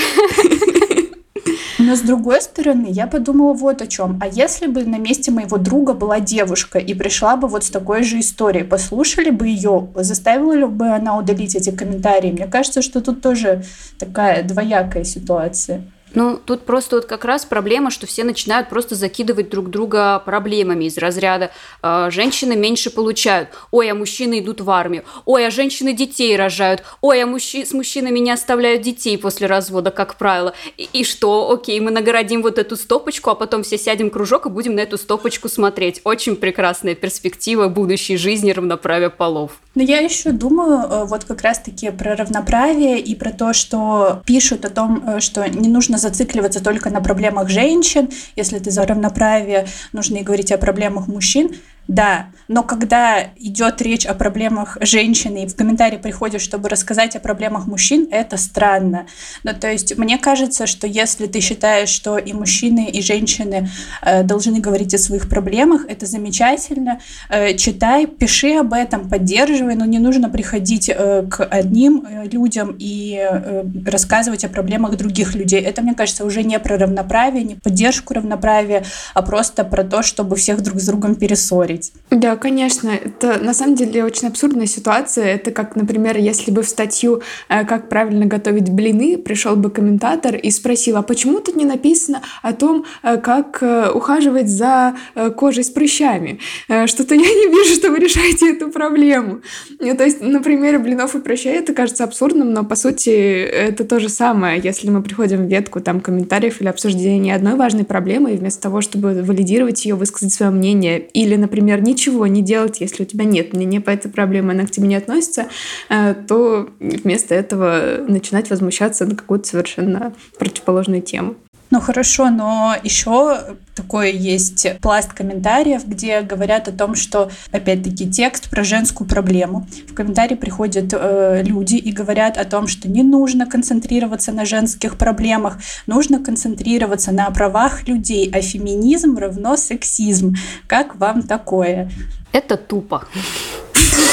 Но 1.78 1.96
с 1.96 2.00
другой 2.00 2.40
стороны, 2.40 2.86
я 2.88 3.06
подумала 3.06 3.52
вот 3.52 3.82
о 3.82 3.86
чем. 3.86 4.18
А 4.22 4.26
если 4.26 4.66
бы 4.66 4.84
на 4.84 4.96
месте 4.96 5.30
моего 5.30 5.58
друга 5.58 5.92
была 5.92 6.20
девушка 6.20 6.78
и 6.78 6.94
пришла 6.94 7.36
бы 7.36 7.48
вот 7.48 7.64
с 7.64 7.70
такой 7.70 8.02
же 8.02 8.20
историей, 8.20 8.64
послушали 8.64 9.30
бы 9.30 9.48
ее, 9.48 9.88
заставила 9.96 10.52
ли 10.52 10.64
бы 10.64 10.88
она 10.88 11.18
удалить 11.18 11.54
эти 11.54 11.70
комментарии? 11.70 12.32
Мне 12.32 12.46
кажется, 12.46 12.82
что 12.82 13.00
тут 13.00 13.22
тоже 13.22 13.64
такая 13.98 14.42
двоякая 14.42 15.04
ситуация. 15.04 15.82
Ну, 16.14 16.38
тут 16.44 16.64
просто 16.64 16.96
вот 16.96 17.06
как 17.06 17.24
раз 17.24 17.44
проблема, 17.44 17.90
что 17.90 18.06
все 18.06 18.24
начинают 18.24 18.68
просто 18.68 18.94
закидывать 18.94 19.50
друг 19.50 19.70
друга 19.70 20.18
проблемами 20.20 20.84
из 20.84 20.98
разряда 20.98 21.50
э, 21.82 22.08
«женщины 22.10 22.56
меньше 22.56 22.90
получают», 22.90 23.48
«ой, 23.70 23.90
а 23.90 23.94
мужчины 23.94 24.40
идут 24.40 24.60
в 24.60 24.70
армию», 24.70 25.04
«ой, 25.24 25.46
а 25.46 25.50
женщины 25.50 25.92
детей 25.92 26.36
рожают», 26.36 26.82
«ой, 27.00 27.22
а 27.22 27.26
мужчи- 27.26 27.64
с 27.64 27.72
мужчинами 27.72 28.18
не 28.18 28.30
оставляют 28.30 28.82
детей 28.82 29.18
после 29.18 29.46
развода, 29.46 29.90
как 29.90 30.16
правило». 30.16 30.54
И, 30.76 30.88
и 30.92 31.04
что, 31.04 31.50
окей, 31.50 31.80
мы 31.80 31.90
нагородим 31.90 32.42
вот 32.42 32.58
эту 32.58 32.76
стопочку, 32.76 33.30
а 33.30 33.34
потом 33.34 33.62
все 33.62 33.78
сядем 33.78 34.08
в 34.08 34.12
кружок 34.12 34.46
и 34.46 34.50
будем 34.50 34.74
на 34.74 34.80
эту 34.80 34.98
стопочку 34.98 35.48
смотреть. 35.48 36.00
Очень 36.04 36.36
прекрасная 36.36 36.94
перспектива 36.94 37.68
будущей 37.68 38.16
жизни 38.16 38.52
равноправия 38.52 39.10
полов. 39.10 39.58
Но 39.74 39.82
я 39.82 39.98
еще 39.98 40.30
думаю 40.30 40.84
э, 40.84 41.04
вот 41.04 41.24
как 41.24 41.42
раз-таки 41.42 41.90
про 41.90 42.14
равноправие 42.14 43.00
и 43.00 43.14
про 43.16 43.32
то, 43.32 43.52
что 43.52 44.22
пишут 44.24 44.64
о 44.64 44.70
том, 44.70 45.02
э, 45.06 45.20
что 45.20 45.48
не 45.48 45.68
нужно 45.68 45.98
зацикливаться 46.04 46.62
только 46.62 46.90
на 46.90 47.00
проблемах 47.00 47.48
женщин. 47.48 48.08
Если 48.36 48.58
ты 48.58 48.70
за 48.70 48.86
равноправие, 48.86 49.66
нужно 49.92 50.18
и 50.18 50.22
говорить 50.22 50.52
о 50.52 50.58
проблемах 50.58 51.08
мужчин. 51.08 51.50
Да, 51.86 52.26
но 52.48 52.62
когда 52.62 53.24
идет 53.36 53.82
речь 53.82 54.06
о 54.06 54.14
проблемах 54.14 54.78
женщины 54.80 55.44
и 55.44 55.46
в 55.46 55.54
комментарии 55.54 55.98
приходишь, 55.98 56.40
чтобы 56.40 56.70
рассказать 56.70 57.14
о 57.14 57.20
проблемах 57.20 57.66
мужчин, 57.66 58.08
это 58.10 58.38
странно. 58.38 59.06
Ну, 59.42 59.52
то 59.58 59.70
есть 59.70 59.98
мне 59.98 60.18
кажется, 60.18 60.66
что 60.66 60.86
если 60.86 61.26
ты 61.26 61.40
считаешь, 61.40 61.90
что 61.90 62.16
и 62.16 62.32
мужчины, 62.32 62.88
и 62.88 63.02
женщины 63.02 63.68
э, 64.00 64.22
должны 64.22 64.60
говорить 64.60 64.94
о 64.94 64.98
своих 64.98 65.28
проблемах, 65.28 65.84
это 65.86 66.06
замечательно. 66.06 67.00
Э, 67.28 67.54
читай, 67.54 68.06
пиши 68.06 68.54
об 68.54 68.72
этом, 68.72 69.10
поддерживай, 69.10 69.74
но 69.74 69.84
не 69.84 69.98
нужно 69.98 70.30
приходить 70.30 70.88
э, 70.88 71.26
к 71.30 71.44
одним 71.44 72.06
э, 72.06 72.28
людям 72.28 72.76
и 72.78 73.18
э, 73.18 73.64
рассказывать 73.86 74.44
о 74.44 74.48
проблемах 74.48 74.96
других 74.96 75.34
людей. 75.34 75.60
Это, 75.60 75.82
мне 75.82 75.94
кажется, 75.94 76.24
уже 76.24 76.42
не 76.44 76.58
про 76.58 76.78
равноправие, 76.78 77.44
не 77.44 77.56
поддержку 77.56 78.14
равноправия, 78.14 78.84
а 79.12 79.20
просто 79.20 79.64
про 79.64 79.84
то, 79.84 80.02
чтобы 80.02 80.36
всех 80.36 80.62
друг 80.62 80.80
с 80.80 80.86
другом 80.86 81.14
перессорить 81.14 81.73
говорить. 81.74 81.92
Да, 82.10 82.36
конечно. 82.36 82.90
Это 82.90 83.38
на 83.42 83.54
самом 83.54 83.74
деле 83.74 84.04
очень 84.04 84.28
абсурдная 84.28 84.66
ситуация. 84.66 85.26
Это 85.26 85.50
как, 85.50 85.76
например, 85.76 86.16
если 86.16 86.50
бы 86.50 86.62
в 86.62 86.68
статью 86.68 87.22
э, 87.48 87.64
«Как 87.64 87.88
правильно 87.88 88.26
готовить 88.26 88.70
блины» 88.70 89.18
пришел 89.18 89.56
бы 89.56 89.70
комментатор 89.70 90.36
и 90.36 90.50
спросил, 90.50 90.96
а 90.96 91.02
почему 91.02 91.40
тут 91.40 91.56
не 91.56 91.64
написано 91.64 92.22
о 92.42 92.52
том, 92.52 92.84
э, 93.02 93.16
как 93.16 93.58
э, 93.62 93.90
ухаживать 93.90 94.48
за 94.48 94.94
кожей 95.36 95.64
с 95.64 95.70
прыщами? 95.70 96.38
Что-то 96.68 97.14
я 97.14 97.20
не 97.20 97.48
вижу, 97.48 97.74
что 97.74 97.90
вы 97.90 97.98
решаете 97.98 98.52
эту 98.52 98.70
проблему. 98.70 99.40
То 99.78 100.04
есть 100.04 100.20
на 100.20 100.40
примере 100.40 100.78
блинов 100.78 101.14
и 101.14 101.20
прыщей 101.20 101.52
это 101.52 101.72
кажется 101.72 102.04
абсурдным, 102.04 102.52
но 102.52 102.64
по 102.64 102.76
сути 102.76 103.10
это 103.10 103.84
то 103.84 104.00
же 104.00 104.08
самое. 104.08 104.60
Если 104.62 104.90
мы 104.90 105.02
приходим 105.02 105.46
в 105.46 105.48
ветку 105.48 105.80
там 105.80 106.00
комментариев 106.00 106.60
или 106.60 106.68
обсуждения 106.68 107.34
одной 107.34 107.54
важной 107.54 107.84
проблемы, 107.84 108.32
и 108.34 108.36
вместо 108.36 108.62
того, 108.62 108.80
чтобы 108.80 109.22
валидировать 109.22 109.84
ее, 109.84 109.94
высказать 109.94 110.32
свое 110.32 110.52
мнение, 110.52 110.98
или, 110.98 111.36
например, 111.36 111.63
например, 111.64 111.82
ничего 111.82 112.26
не 112.26 112.42
делать, 112.42 112.80
если 112.80 113.02
у 113.02 113.06
тебя 113.06 113.24
нет 113.24 113.52
мнения 113.52 113.80
по 113.80 113.90
этой 113.90 114.10
проблеме, 114.10 114.52
она 114.52 114.66
к 114.66 114.70
тебе 114.70 114.86
не 114.86 114.96
относится, 114.96 115.48
э, 115.88 116.14
то 116.28 116.68
вместо 116.78 117.34
этого 117.34 118.04
начинать 118.06 118.50
возмущаться 118.50 119.06
на 119.06 119.16
какую-то 119.16 119.48
совершенно 119.48 120.14
противоположную 120.38 121.02
тему. 121.02 121.36
Ну 121.74 121.80
хорошо, 121.80 122.30
но 122.30 122.76
еще 122.84 123.56
такой 123.74 124.12
есть 124.12 124.78
пласт 124.80 125.12
комментариев, 125.12 125.84
где 125.84 126.20
говорят 126.20 126.68
о 126.68 126.70
том, 126.70 126.94
что, 126.94 127.32
опять-таки, 127.50 128.08
текст 128.08 128.48
про 128.48 128.62
женскую 128.62 129.08
проблему. 129.08 129.66
В 129.88 129.92
комментарии 129.92 130.36
приходят 130.36 130.92
э, 130.92 131.42
люди 131.42 131.74
и 131.74 131.90
говорят 131.90 132.38
о 132.38 132.44
том, 132.44 132.68
что 132.68 132.88
не 132.88 133.02
нужно 133.02 133.46
концентрироваться 133.46 134.30
на 134.30 134.44
женских 134.44 134.96
проблемах, 134.96 135.58
нужно 135.88 136.22
концентрироваться 136.22 137.10
на 137.10 137.28
правах 137.32 137.88
людей, 137.88 138.30
а 138.32 138.40
феминизм 138.40 139.18
равно 139.18 139.56
сексизм. 139.56 140.36
Как 140.68 140.94
вам 140.94 141.24
такое? 141.24 141.90
Это 142.30 142.56
тупо. 142.56 143.04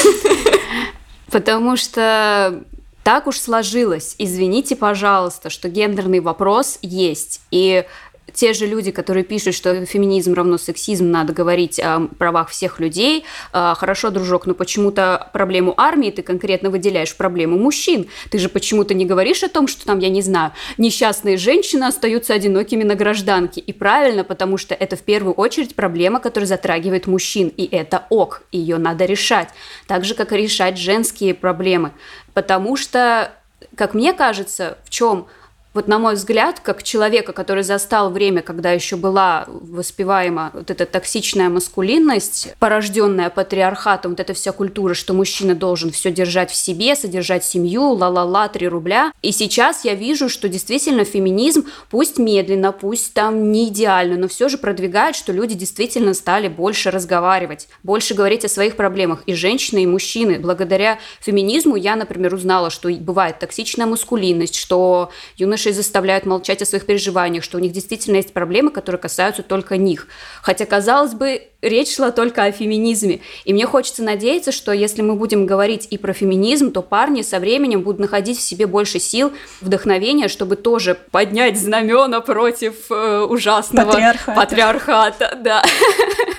Потому 1.31 1.77
что 1.77 2.63
так 3.03 3.27
уж 3.27 3.39
сложилось, 3.39 4.15
извините, 4.17 4.75
пожалуйста, 4.75 5.49
что 5.49 5.69
гендерный 5.69 6.19
вопрос 6.19 6.77
есть. 6.81 7.41
И 7.49 7.85
те 8.33 8.53
же 8.53 8.65
люди, 8.65 8.91
которые 8.91 9.23
пишут, 9.23 9.55
что 9.55 9.85
феминизм 9.85 10.33
равно 10.33 10.57
сексизм, 10.57 11.09
надо 11.09 11.33
говорить 11.33 11.79
о 11.79 12.07
правах 12.17 12.49
всех 12.49 12.79
людей. 12.79 13.25
А, 13.51 13.75
хорошо, 13.75 14.09
дружок, 14.09 14.45
но 14.45 14.53
почему-то 14.53 15.29
проблему 15.33 15.73
армии 15.77 16.11
ты 16.11 16.21
конкретно 16.21 16.69
выделяешь 16.69 17.15
проблему 17.15 17.57
мужчин. 17.57 18.07
Ты 18.29 18.39
же 18.39 18.49
почему-то 18.49 18.93
не 18.93 19.05
говоришь 19.05 19.43
о 19.43 19.49
том, 19.49 19.67
что 19.67 19.85
там, 19.85 19.99
я 19.99 20.09
не 20.09 20.21
знаю, 20.21 20.51
несчастные 20.77 21.37
женщины 21.37 21.85
остаются 21.85 22.33
одинокими 22.33 22.83
на 22.83 22.95
гражданке. 22.95 23.59
И 23.59 23.73
правильно, 23.73 24.23
потому 24.23 24.57
что 24.57 24.75
это 24.75 24.95
в 24.95 25.01
первую 25.01 25.33
очередь 25.33 25.75
проблема, 25.75 26.19
которая 26.19 26.47
затрагивает 26.47 27.07
мужчин. 27.07 27.51
И 27.55 27.65
это 27.65 28.05
ок, 28.09 28.43
ее 28.51 28.77
надо 28.77 29.05
решать. 29.05 29.49
Так 29.87 30.05
же, 30.05 30.15
как 30.15 30.31
и 30.31 30.37
решать 30.37 30.77
женские 30.77 31.33
проблемы. 31.33 31.91
Потому 32.33 32.77
что, 32.77 33.33
как 33.75 33.93
мне 33.93 34.13
кажется, 34.13 34.77
в 34.85 34.89
чем 34.89 35.27
вот 35.73 35.87
на 35.87 35.99
мой 35.99 36.15
взгляд, 36.15 36.59
как 36.59 36.83
человека, 36.83 37.31
который 37.31 37.63
застал 37.63 38.09
время, 38.09 38.41
когда 38.41 38.71
еще 38.71 38.97
была 38.97 39.45
воспеваема 39.47 40.51
вот 40.53 40.69
эта 40.69 40.85
токсичная 40.85 41.49
маскулинность, 41.49 42.53
порожденная 42.59 43.29
патриархатом, 43.29 44.11
вот 44.11 44.19
эта 44.19 44.33
вся 44.33 44.51
культура, 44.51 44.93
что 44.93 45.13
мужчина 45.13 45.55
должен 45.55 45.91
все 45.91 46.11
держать 46.11 46.51
в 46.51 46.55
себе, 46.55 46.95
содержать 46.95 47.45
семью, 47.45 47.91
ла-ла-ла, 47.91 48.49
три 48.49 48.67
рубля. 48.67 49.13
И 49.21 49.31
сейчас 49.31 49.85
я 49.85 49.93
вижу, 49.93 50.27
что 50.27 50.49
действительно 50.49 51.05
феминизм, 51.05 51.67
пусть 51.89 52.17
медленно, 52.17 52.73
пусть 52.73 53.13
там 53.13 53.51
не 53.51 53.69
идеально, 53.69 54.17
но 54.17 54.27
все 54.27 54.49
же 54.49 54.57
продвигает, 54.57 55.15
что 55.15 55.31
люди 55.31 55.55
действительно 55.55 56.13
стали 56.13 56.49
больше 56.49 56.91
разговаривать, 56.91 57.69
больше 57.83 58.13
говорить 58.13 58.43
о 58.43 58.49
своих 58.49 58.75
проблемах. 58.75 59.23
И 59.25 59.33
женщины, 59.33 59.83
и 59.83 59.87
мужчины. 59.87 60.39
Благодаря 60.39 60.99
феминизму 61.21 61.77
я, 61.77 61.95
например, 61.95 62.33
узнала, 62.33 62.69
что 62.69 62.89
бывает 62.89 63.39
токсичная 63.39 63.85
маскулинность, 63.85 64.55
что 64.55 65.11
юноши 65.37 65.60
юношей 65.61 65.73
заставляют 65.73 66.25
молчать 66.25 66.61
о 66.61 66.65
своих 66.65 66.85
переживаниях, 66.85 67.43
что 67.43 67.57
у 67.57 67.61
них 67.61 67.71
действительно 67.71 68.17
есть 68.17 68.33
проблемы, 68.33 68.71
которые 68.71 68.99
касаются 68.99 69.43
только 69.43 69.77
них. 69.77 70.07
Хотя, 70.41 70.65
казалось 70.65 71.13
бы, 71.13 71.43
речь 71.61 71.95
шла 71.95 72.11
только 72.11 72.43
о 72.43 72.51
феминизме. 72.51 73.19
И 73.45 73.53
мне 73.53 73.65
хочется 73.65 74.03
надеяться, 74.03 74.51
что 74.51 74.71
если 74.71 75.01
мы 75.01 75.15
будем 75.15 75.45
говорить 75.45 75.87
и 75.89 75.97
про 75.97 76.13
феминизм, 76.13 76.71
то 76.71 76.81
парни 76.81 77.21
со 77.21 77.39
временем 77.39 77.81
будут 77.81 77.99
находить 77.99 78.37
в 78.37 78.41
себе 78.41 78.65
больше 78.65 78.99
сил, 78.99 79.31
вдохновения, 79.61 80.27
чтобы 80.27 80.55
тоже 80.55 80.97
поднять 81.11 81.59
знамена 81.59 82.21
против 82.21 82.89
э, 82.89 83.25
ужасного 83.29 83.91
патриархата. 83.91 84.41
патриархата 84.41 85.37
да. 85.41 85.63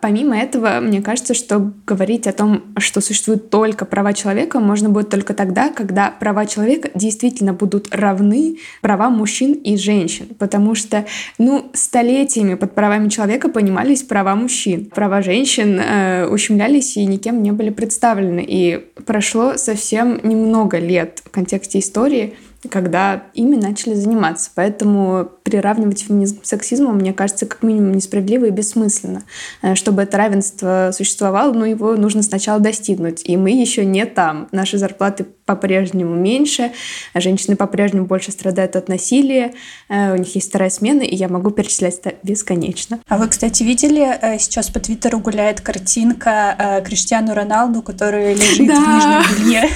Помимо 0.00 0.38
этого, 0.38 0.78
мне 0.80 1.02
кажется, 1.02 1.34
что 1.34 1.72
говорить 1.84 2.28
о 2.28 2.32
том, 2.32 2.62
что 2.76 3.00
существуют 3.00 3.50
только 3.50 3.84
права 3.84 4.12
человека, 4.12 4.60
можно 4.60 4.90
будет 4.90 5.10
только 5.10 5.34
тогда, 5.34 5.70
когда 5.70 6.12
права 6.12 6.46
человека 6.46 6.88
действительно 6.94 7.52
будут 7.52 7.92
равны 7.92 8.58
правам 8.80 9.14
мужчин 9.14 9.54
и 9.54 9.76
женщин. 9.76 10.28
Потому 10.38 10.76
что, 10.76 11.04
ну, 11.38 11.68
столетиями 11.74 12.54
под 12.54 12.76
правами 12.76 13.08
человека 13.08 13.48
понимались 13.48 14.04
права 14.04 14.36
мужчин. 14.36 14.84
Права 14.86 15.20
женщин 15.20 15.80
э, 15.80 16.28
ущемлялись 16.28 16.96
и 16.96 17.04
никем 17.04 17.42
не 17.42 17.50
были 17.50 17.70
представлены. 17.70 18.44
И 18.46 18.86
прошло 19.04 19.56
совсем 19.56 20.20
немного 20.22 20.78
лет 20.78 21.22
в 21.24 21.30
контексте 21.30 21.80
истории, 21.80 22.34
когда 22.68 23.24
ими 23.34 23.56
начали 23.56 23.94
заниматься. 23.94 24.50
Поэтому 24.54 25.28
приравнивать 25.42 26.02
феминизм 26.02 26.40
к 26.40 26.46
сексизму, 26.46 26.92
мне 26.92 27.12
кажется, 27.12 27.46
как 27.46 27.62
минимум 27.62 27.92
несправедливо 27.92 28.46
и 28.46 28.50
бессмысленно. 28.50 29.24
Э, 29.62 29.74
чтобы 29.74 30.02
это 30.02 30.16
равенство 30.18 30.90
существовало, 30.92 31.52
но 31.52 31.64
его 31.64 31.96
нужно 31.96 32.22
сначала 32.22 32.60
достигнуть. 32.60 33.22
И 33.24 33.36
мы 33.36 33.50
еще 33.50 33.84
не 33.84 34.04
там. 34.04 34.48
Наши 34.52 34.78
зарплаты 34.78 35.26
по-прежнему 35.46 36.14
меньше, 36.14 36.72
женщины 37.14 37.56
по-прежнему 37.56 38.06
больше 38.06 38.30
страдают 38.30 38.76
от 38.76 38.88
насилия, 38.88 39.54
э, 39.88 40.12
у 40.12 40.16
них 40.16 40.34
есть 40.34 40.48
вторая 40.48 40.70
смена, 40.70 41.02
и 41.02 41.16
я 41.16 41.28
могу 41.28 41.50
перечислять 41.50 42.00
это 42.00 42.14
бесконечно. 42.22 43.00
А 43.08 43.16
вы, 43.16 43.28
кстати, 43.28 43.62
видели, 43.62 44.02
э, 44.02 44.38
сейчас 44.38 44.68
по 44.68 44.80
Твиттеру 44.80 45.18
гуляет 45.20 45.60
картинка 45.60 46.82
Криштиану 46.84 47.34
Роналду, 47.34 47.82
который 47.82 48.34
лежит 48.34 48.58
в 48.58 48.60
нижнем 48.60 49.44
белье? 49.44 49.68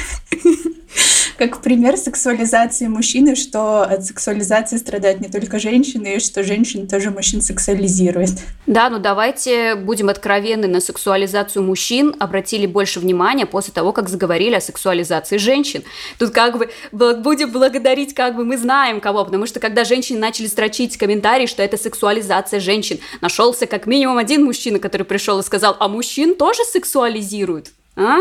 как 1.39 1.61
пример 1.61 1.97
сексуализации 1.97 2.87
мужчины, 2.87 3.35
что 3.35 3.83
от 3.83 4.05
сексуализации 4.05 4.77
страдают 4.77 5.21
не 5.21 5.29
только 5.29 5.59
женщины, 5.59 6.17
и 6.17 6.21
что 6.21 6.43
женщины 6.43 6.87
тоже 6.87 7.11
мужчин 7.11 7.43
сексуализируют. 7.43 8.31
Да, 8.67 8.91
ну 8.91 8.99
давайте 8.99 9.75
будем 9.75 10.09
откровенны 10.09 10.69
на 10.69 10.81
сексуализацию 10.81 11.63
мужчин, 11.63 12.15
обратили 12.19 12.67
больше 12.67 13.01
внимания 13.01 13.47
после 13.47 13.73
того, 13.73 13.93
как 13.93 14.09
заговорили 14.09 14.55
о 14.55 14.61
сексуализации 14.61 15.37
женщин. 15.37 15.83
Тут 16.19 16.31
как 16.31 16.59
бы 16.59 16.71
будем 16.93 17.51
благодарить, 17.51 18.15
как 18.15 18.37
бы 18.37 18.45
мы 18.45 18.57
знаем 18.57 19.01
кого, 19.01 19.25
потому 19.25 19.47
что 19.47 19.61
когда 19.61 19.85
женщины 19.85 20.19
начали 20.19 20.47
строчить 20.47 20.97
комментарии, 20.97 21.47
что 21.47 21.63
это 21.63 21.77
сексуализация 21.77 22.61
женщин, 22.61 22.99
нашелся 23.21 23.67
как 23.67 23.87
минимум 23.87 24.19
один 24.19 24.45
мужчина, 24.45 24.79
который 24.79 25.05
пришел 25.05 25.39
и 25.39 25.43
сказал, 25.43 25.77
а 25.79 25.89
мужчин 25.89 26.35
тоже 26.35 26.63
сексуализируют? 26.65 27.71
А? 27.97 28.19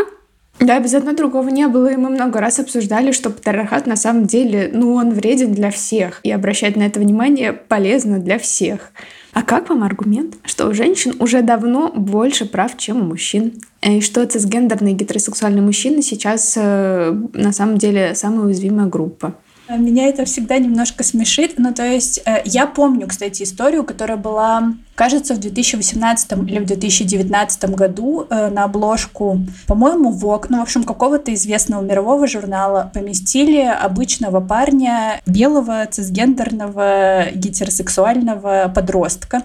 Да, 0.62 0.78
без 0.78 0.94
одного 0.94 1.16
другого 1.16 1.48
не 1.48 1.66
было, 1.66 1.88
и 1.88 1.96
мы 1.96 2.08
много 2.08 2.40
раз 2.40 2.60
обсуждали, 2.60 3.10
что 3.10 3.30
патриархат 3.30 3.86
на 3.86 3.96
самом 3.96 4.26
деле, 4.26 4.70
ну, 4.72 4.94
он 4.94 5.10
вреден 5.10 5.52
для 5.52 5.72
всех, 5.72 6.20
и 6.22 6.30
обращать 6.30 6.76
на 6.76 6.84
это 6.84 7.00
внимание 7.00 7.52
полезно 7.52 8.20
для 8.20 8.38
всех. 8.38 8.92
А 9.32 9.42
как 9.42 9.70
вам 9.70 9.82
аргумент, 9.82 10.36
что 10.44 10.68
у 10.68 10.74
женщин 10.74 11.16
уже 11.18 11.42
давно 11.42 11.90
больше 11.90 12.44
прав, 12.44 12.76
чем 12.76 13.00
у 13.00 13.04
мужчин? 13.04 13.54
И 13.82 14.00
что 14.00 14.24
цисгендерные 14.24 14.94
гетеросексуальные 14.94 15.62
мужчины 15.62 16.00
сейчас 16.00 16.54
э, 16.56 17.12
на 17.32 17.52
самом 17.52 17.78
деле 17.78 18.14
самая 18.14 18.46
уязвимая 18.46 18.86
группа? 18.86 19.34
Меня 19.68 20.08
это 20.08 20.24
всегда 20.26 20.58
немножко 20.58 21.02
смешит. 21.02 21.54
Ну, 21.56 21.72
то 21.72 21.84
есть, 21.84 22.20
э, 22.24 22.42
я 22.44 22.66
помню, 22.66 23.08
кстати, 23.08 23.42
историю, 23.42 23.84
которая 23.84 24.16
была 24.16 24.74
Кажется, 24.94 25.34
в 25.34 25.40
2018 25.40 26.32
или 26.48 26.58
в 26.58 26.66
2019 26.66 27.64
году 27.70 28.26
э, 28.28 28.50
на 28.50 28.64
обложку, 28.64 29.40
по-моему, 29.66 30.12
Vogue, 30.12 30.46
ну, 30.50 30.58
в 30.58 30.62
общем, 30.62 30.84
какого-то 30.84 31.32
известного 31.32 31.82
мирового 31.82 32.26
журнала 32.26 32.90
поместили 32.92 33.62
обычного 33.62 34.40
парня, 34.40 35.20
белого, 35.24 35.86
цисгендерного, 35.86 37.24
гетеросексуального 37.34 38.70
подростка. 38.74 39.42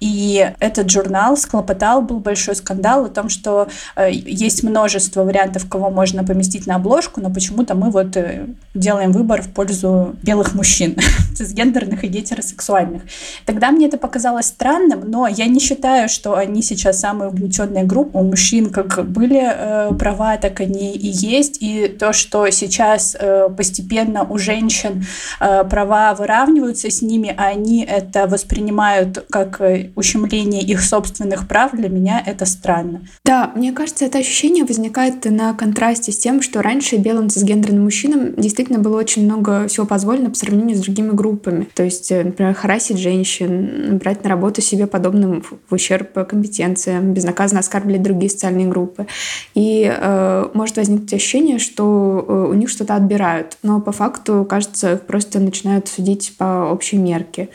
И 0.00 0.52
этот 0.58 0.90
журнал 0.90 1.36
склопотал, 1.36 2.02
был 2.02 2.18
большой 2.18 2.56
скандал 2.56 3.04
о 3.04 3.08
том, 3.08 3.28
что 3.28 3.68
э, 3.94 4.10
есть 4.10 4.64
множество 4.64 5.22
вариантов, 5.22 5.68
кого 5.68 5.90
можно 5.90 6.24
поместить 6.24 6.66
на 6.66 6.74
обложку, 6.74 7.20
но 7.20 7.30
почему-то 7.30 7.76
мы 7.76 7.90
вот 7.90 8.16
э, 8.16 8.46
делаем 8.74 9.12
выбор 9.12 9.42
в 9.42 9.48
пользу 9.50 10.16
белых 10.24 10.54
мужчин, 10.54 10.96
цисгендерных 11.36 12.02
и 12.02 12.08
гетеросексуальных. 12.08 13.02
Тогда 13.46 13.70
мне 13.70 13.86
это 13.86 13.96
показалось 13.96 14.46
странным, 14.46 14.87
странным, 14.88 15.10
но 15.10 15.26
я 15.26 15.46
не 15.46 15.60
считаю, 15.60 16.08
что 16.08 16.36
они 16.36 16.62
сейчас 16.62 17.00
самая 17.00 17.28
угнетенная 17.28 17.84
группа. 17.84 18.18
У 18.18 18.24
мужчин 18.24 18.70
как 18.70 19.08
были 19.08 19.40
э, 19.42 19.94
права, 19.94 20.36
так 20.36 20.60
они 20.60 20.94
и 20.94 21.08
есть. 21.08 21.58
И 21.60 21.88
то, 21.88 22.12
что 22.12 22.48
сейчас 22.50 23.16
э, 23.18 23.48
постепенно 23.56 24.24
у 24.24 24.38
женщин 24.38 25.04
э, 25.40 25.64
права 25.64 26.14
выравниваются 26.14 26.90
с 26.90 27.02
ними, 27.02 27.34
а 27.36 27.48
они 27.48 27.84
это 27.84 28.26
воспринимают 28.26 29.24
как 29.30 29.60
э, 29.60 29.90
ущемление 29.94 30.62
их 30.62 30.80
собственных 30.80 31.46
прав, 31.48 31.72
для 31.72 31.88
меня 31.88 32.22
это 32.24 32.46
странно. 32.46 33.02
Да, 33.24 33.52
мне 33.54 33.72
кажется, 33.72 34.04
это 34.04 34.18
ощущение 34.18 34.64
возникает 34.64 35.24
на 35.24 35.54
контрасте 35.54 36.12
с 36.12 36.18
тем, 36.18 36.42
что 36.42 36.62
раньше 36.62 36.96
белым 36.96 37.28
цисгендерным 37.28 37.84
мужчинам 37.84 38.34
действительно 38.36 38.78
было 38.78 38.98
очень 38.98 39.24
много 39.24 39.68
всего 39.68 39.86
позволено 39.86 40.30
по 40.30 40.36
сравнению 40.36 40.76
с 40.76 40.80
другими 40.80 41.10
группами. 41.10 41.68
То 41.74 41.82
есть, 41.82 42.10
э, 42.10 42.24
например, 42.24 42.54
харасить 42.54 42.98
женщин, 42.98 43.98
брать 43.98 44.24
на 44.24 44.30
работу 44.30 44.60
себе 44.60 44.77
себе 44.78 44.86
подобным 44.86 45.42
в 45.42 45.74
ущерб 45.74 46.12
компетенциям, 46.28 47.12
безнаказанно 47.12 47.60
оскорбливать 47.60 48.02
другие 48.02 48.30
социальные 48.30 48.68
группы. 48.68 49.06
И 49.54 49.90
э, 49.90 50.48
может 50.54 50.76
возникнуть 50.76 51.12
ощущение, 51.12 51.58
что 51.58 52.24
э, 52.26 52.50
у 52.50 52.54
них 52.54 52.68
что-то 52.68 52.94
отбирают, 52.94 53.58
но 53.62 53.80
по 53.80 53.92
факту, 53.92 54.46
кажется, 54.48 54.94
их 54.94 55.02
просто 55.02 55.40
начинают 55.40 55.88
судить 55.88 56.34
по 56.38 56.70
общей 56.70 56.96
мерке. 56.96 57.48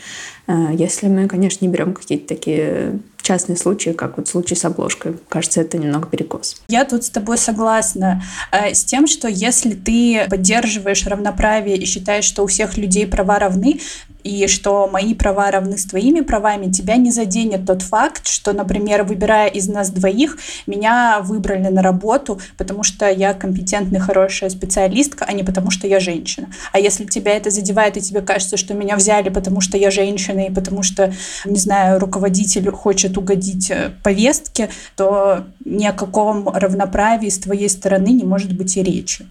Э, 0.47 0.69
если 0.73 1.08
мы, 1.08 1.27
конечно, 1.27 1.65
не 1.65 1.71
берем 1.71 1.93
какие-то 1.93 2.27
такие 2.27 2.99
частные 3.23 3.58
случаи, 3.58 3.91
как 3.91 4.17
вот 4.17 4.27
случай 4.27 4.53
с 4.53 4.65
обложкой. 4.65 5.15
Кажется, 5.29 5.62
это 5.62 5.77
немного 5.77 6.08
перекос. 6.08 6.62
Я 6.67 6.86
тут 6.86 7.06
с 7.06 7.10
тобой 7.10 7.38
согласна 7.38 8.21
э, 8.51 8.73
с 8.73 8.84
тем, 8.84 9.08
что 9.08 9.27
если 9.27 9.73
ты 9.73 10.27
поддерживаешь 10.29 11.08
равноправие 11.08 11.77
и 11.77 11.86
считаешь, 11.86 12.25
что 12.25 12.43
у 12.43 12.47
всех 12.47 12.77
людей 12.77 13.08
права 13.08 13.39
равны, 13.39 13.79
и 14.23 14.47
что 14.47 14.88
мои 14.88 15.13
права 15.13 15.51
равны 15.51 15.77
с 15.77 15.86
твоими 15.86 16.21
правами, 16.21 16.71
тебя 16.71 16.95
не 16.95 17.12
заденет 17.12 17.65
тот 17.65 17.82
факт, 17.82 18.27
что, 18.27 18.53
например, 18.53 19.03
выбирая 19.03 19.49
из 19.49 19.67
нас 19.67 19.89
двоих, 19.89 20.38
меня 20.65 21.19
выбрали 21.21 21.67
на 21.67 21.82
работу, 21.82 22.39
потому 22.58 22.84
что 22.84 23.10
я 23.10 23.34
компетентная, 23.34 23.99
хорошая 23.99 24.49
специалистка, 24.49 25.25
а 25.27 25.34
не 25.34 25.43
потому 25.43 25.71
что 25.71 25.88
я 25.88 25.99
женщина. 25.99 26.47
А 26.71 26.79
если 26.79 27.06
тебя 27.06 27.36
это 27.36 27.49
задевает, 27.49 27.97
и 27.97 28.01
тебе 28.01 28.21
кажется, 28.21 28.58
что 28.58 28.73
меня 28.73 28.95
взяли, 28.95 29.29
потому 29.29 29.62
что 29.62 29.77
я 29.77 29.91
женщина, 29.91 30.32
и 30.41 30.51
потому 30.51 30.83
что, 30.83 31.13
не 31.45 31.59
знаю, 31.59 31.99
руководитель 31.99 32.69
хочет 32.71 33.17
угодить 33.17 33.71
э, 33.71 33.91
повестке, 34.03 34.69
то 34.95 35.45
ни 35.65 35.85
о 35.85 35.93
каком 35.93 36.49
равноправии 36.49 37.29
с 37.29 37.39
твоей 37.39 37.69
стороны 37.69 38.09
не 38.09 38.23
может 38.23 38.55
быть 38.55 38.77
и 38.77 38.83
речи. 38.83 39.25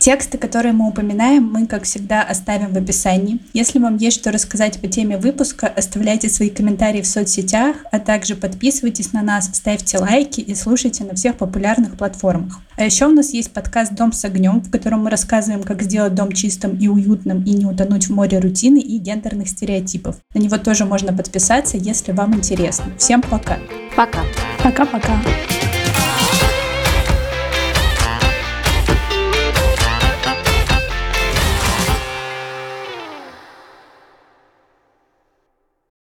Тексты, 0.00 0.38
которые 0.38 0.72
мы 0.72 0.88
упоминаем, 0.88 1.44
мы, 1.44 1.66
как 1.66 1.82
всегда, 1.82 2.22
оставим 2.22 2.72
в 2.72 2.76
описании. 2.78 3.38
Если 3.52 3.78
вам 3.78 3.98
есть 3.98 4.18
что 4.18 4.32
рассказать 4.32 4.80
по 4.80 4.88
теме 4.88 5.18
выпуска, 5.18 5.66
оставляйте 5.66 6.30
свои 6.30 6.48
комментарии 6.48 7.02
в 7.02 7.06
соцсетях, 7.06 7.76
а 7.92 7.98
также 7.98 8.34
подписывайтесь 8.34 9.12
на 9.12 9.20
нас, 9.20 9.50
ставьте 9.52 9.98
лайки 9.98 10.40
и 10.40 10.54
слушайте 10.54 11.04
на 11.04 11.14
всех 11.14 11.36
популярных 11.36 11.98
платформах. 11.98 12.60
А 12.78 12.84
еще 12.84 13.08
у 13.08 13.10
нас 13.10 13.34
есть 13.34 13.50
подкаст 13.50 13.92
«Дом 13.92 14.12
с 14.12 14.24
огнем», 14.24 14.62
в 14.62 14.70
котором 14.70 15.04
мы 15.04 15.10
рассказываем, 15.10 15.62
как 15.62 15.82
сделать 15.82 16.14
дом 16.14 16.32
чистым 16.32 16.78
и 16.78 16.88
уютным 16.88 17.44
и 17.44 17.50
не 17.50 17.66
утонуть 17.66 18.08
в 18.08 18.14
море 18.14 18.38
рутины 18.38 18.78
и 18.78 18.96
гендерных 18.96 19.48
стереотипов. 19.48 20.16
На 20.32 20.38
него 20.38 20.56
тоже 20.56 20.86
можно 20.86 21.12
подписаться, 21.12 21.76
если 21.76 22.12
вам 22.12 22.34
интересно. 22.34 22.86
Всем 22.96 23.20
пока! 23.20 23.58
Пока! 23.94 24.22
Пока-пока! 24.62 25.20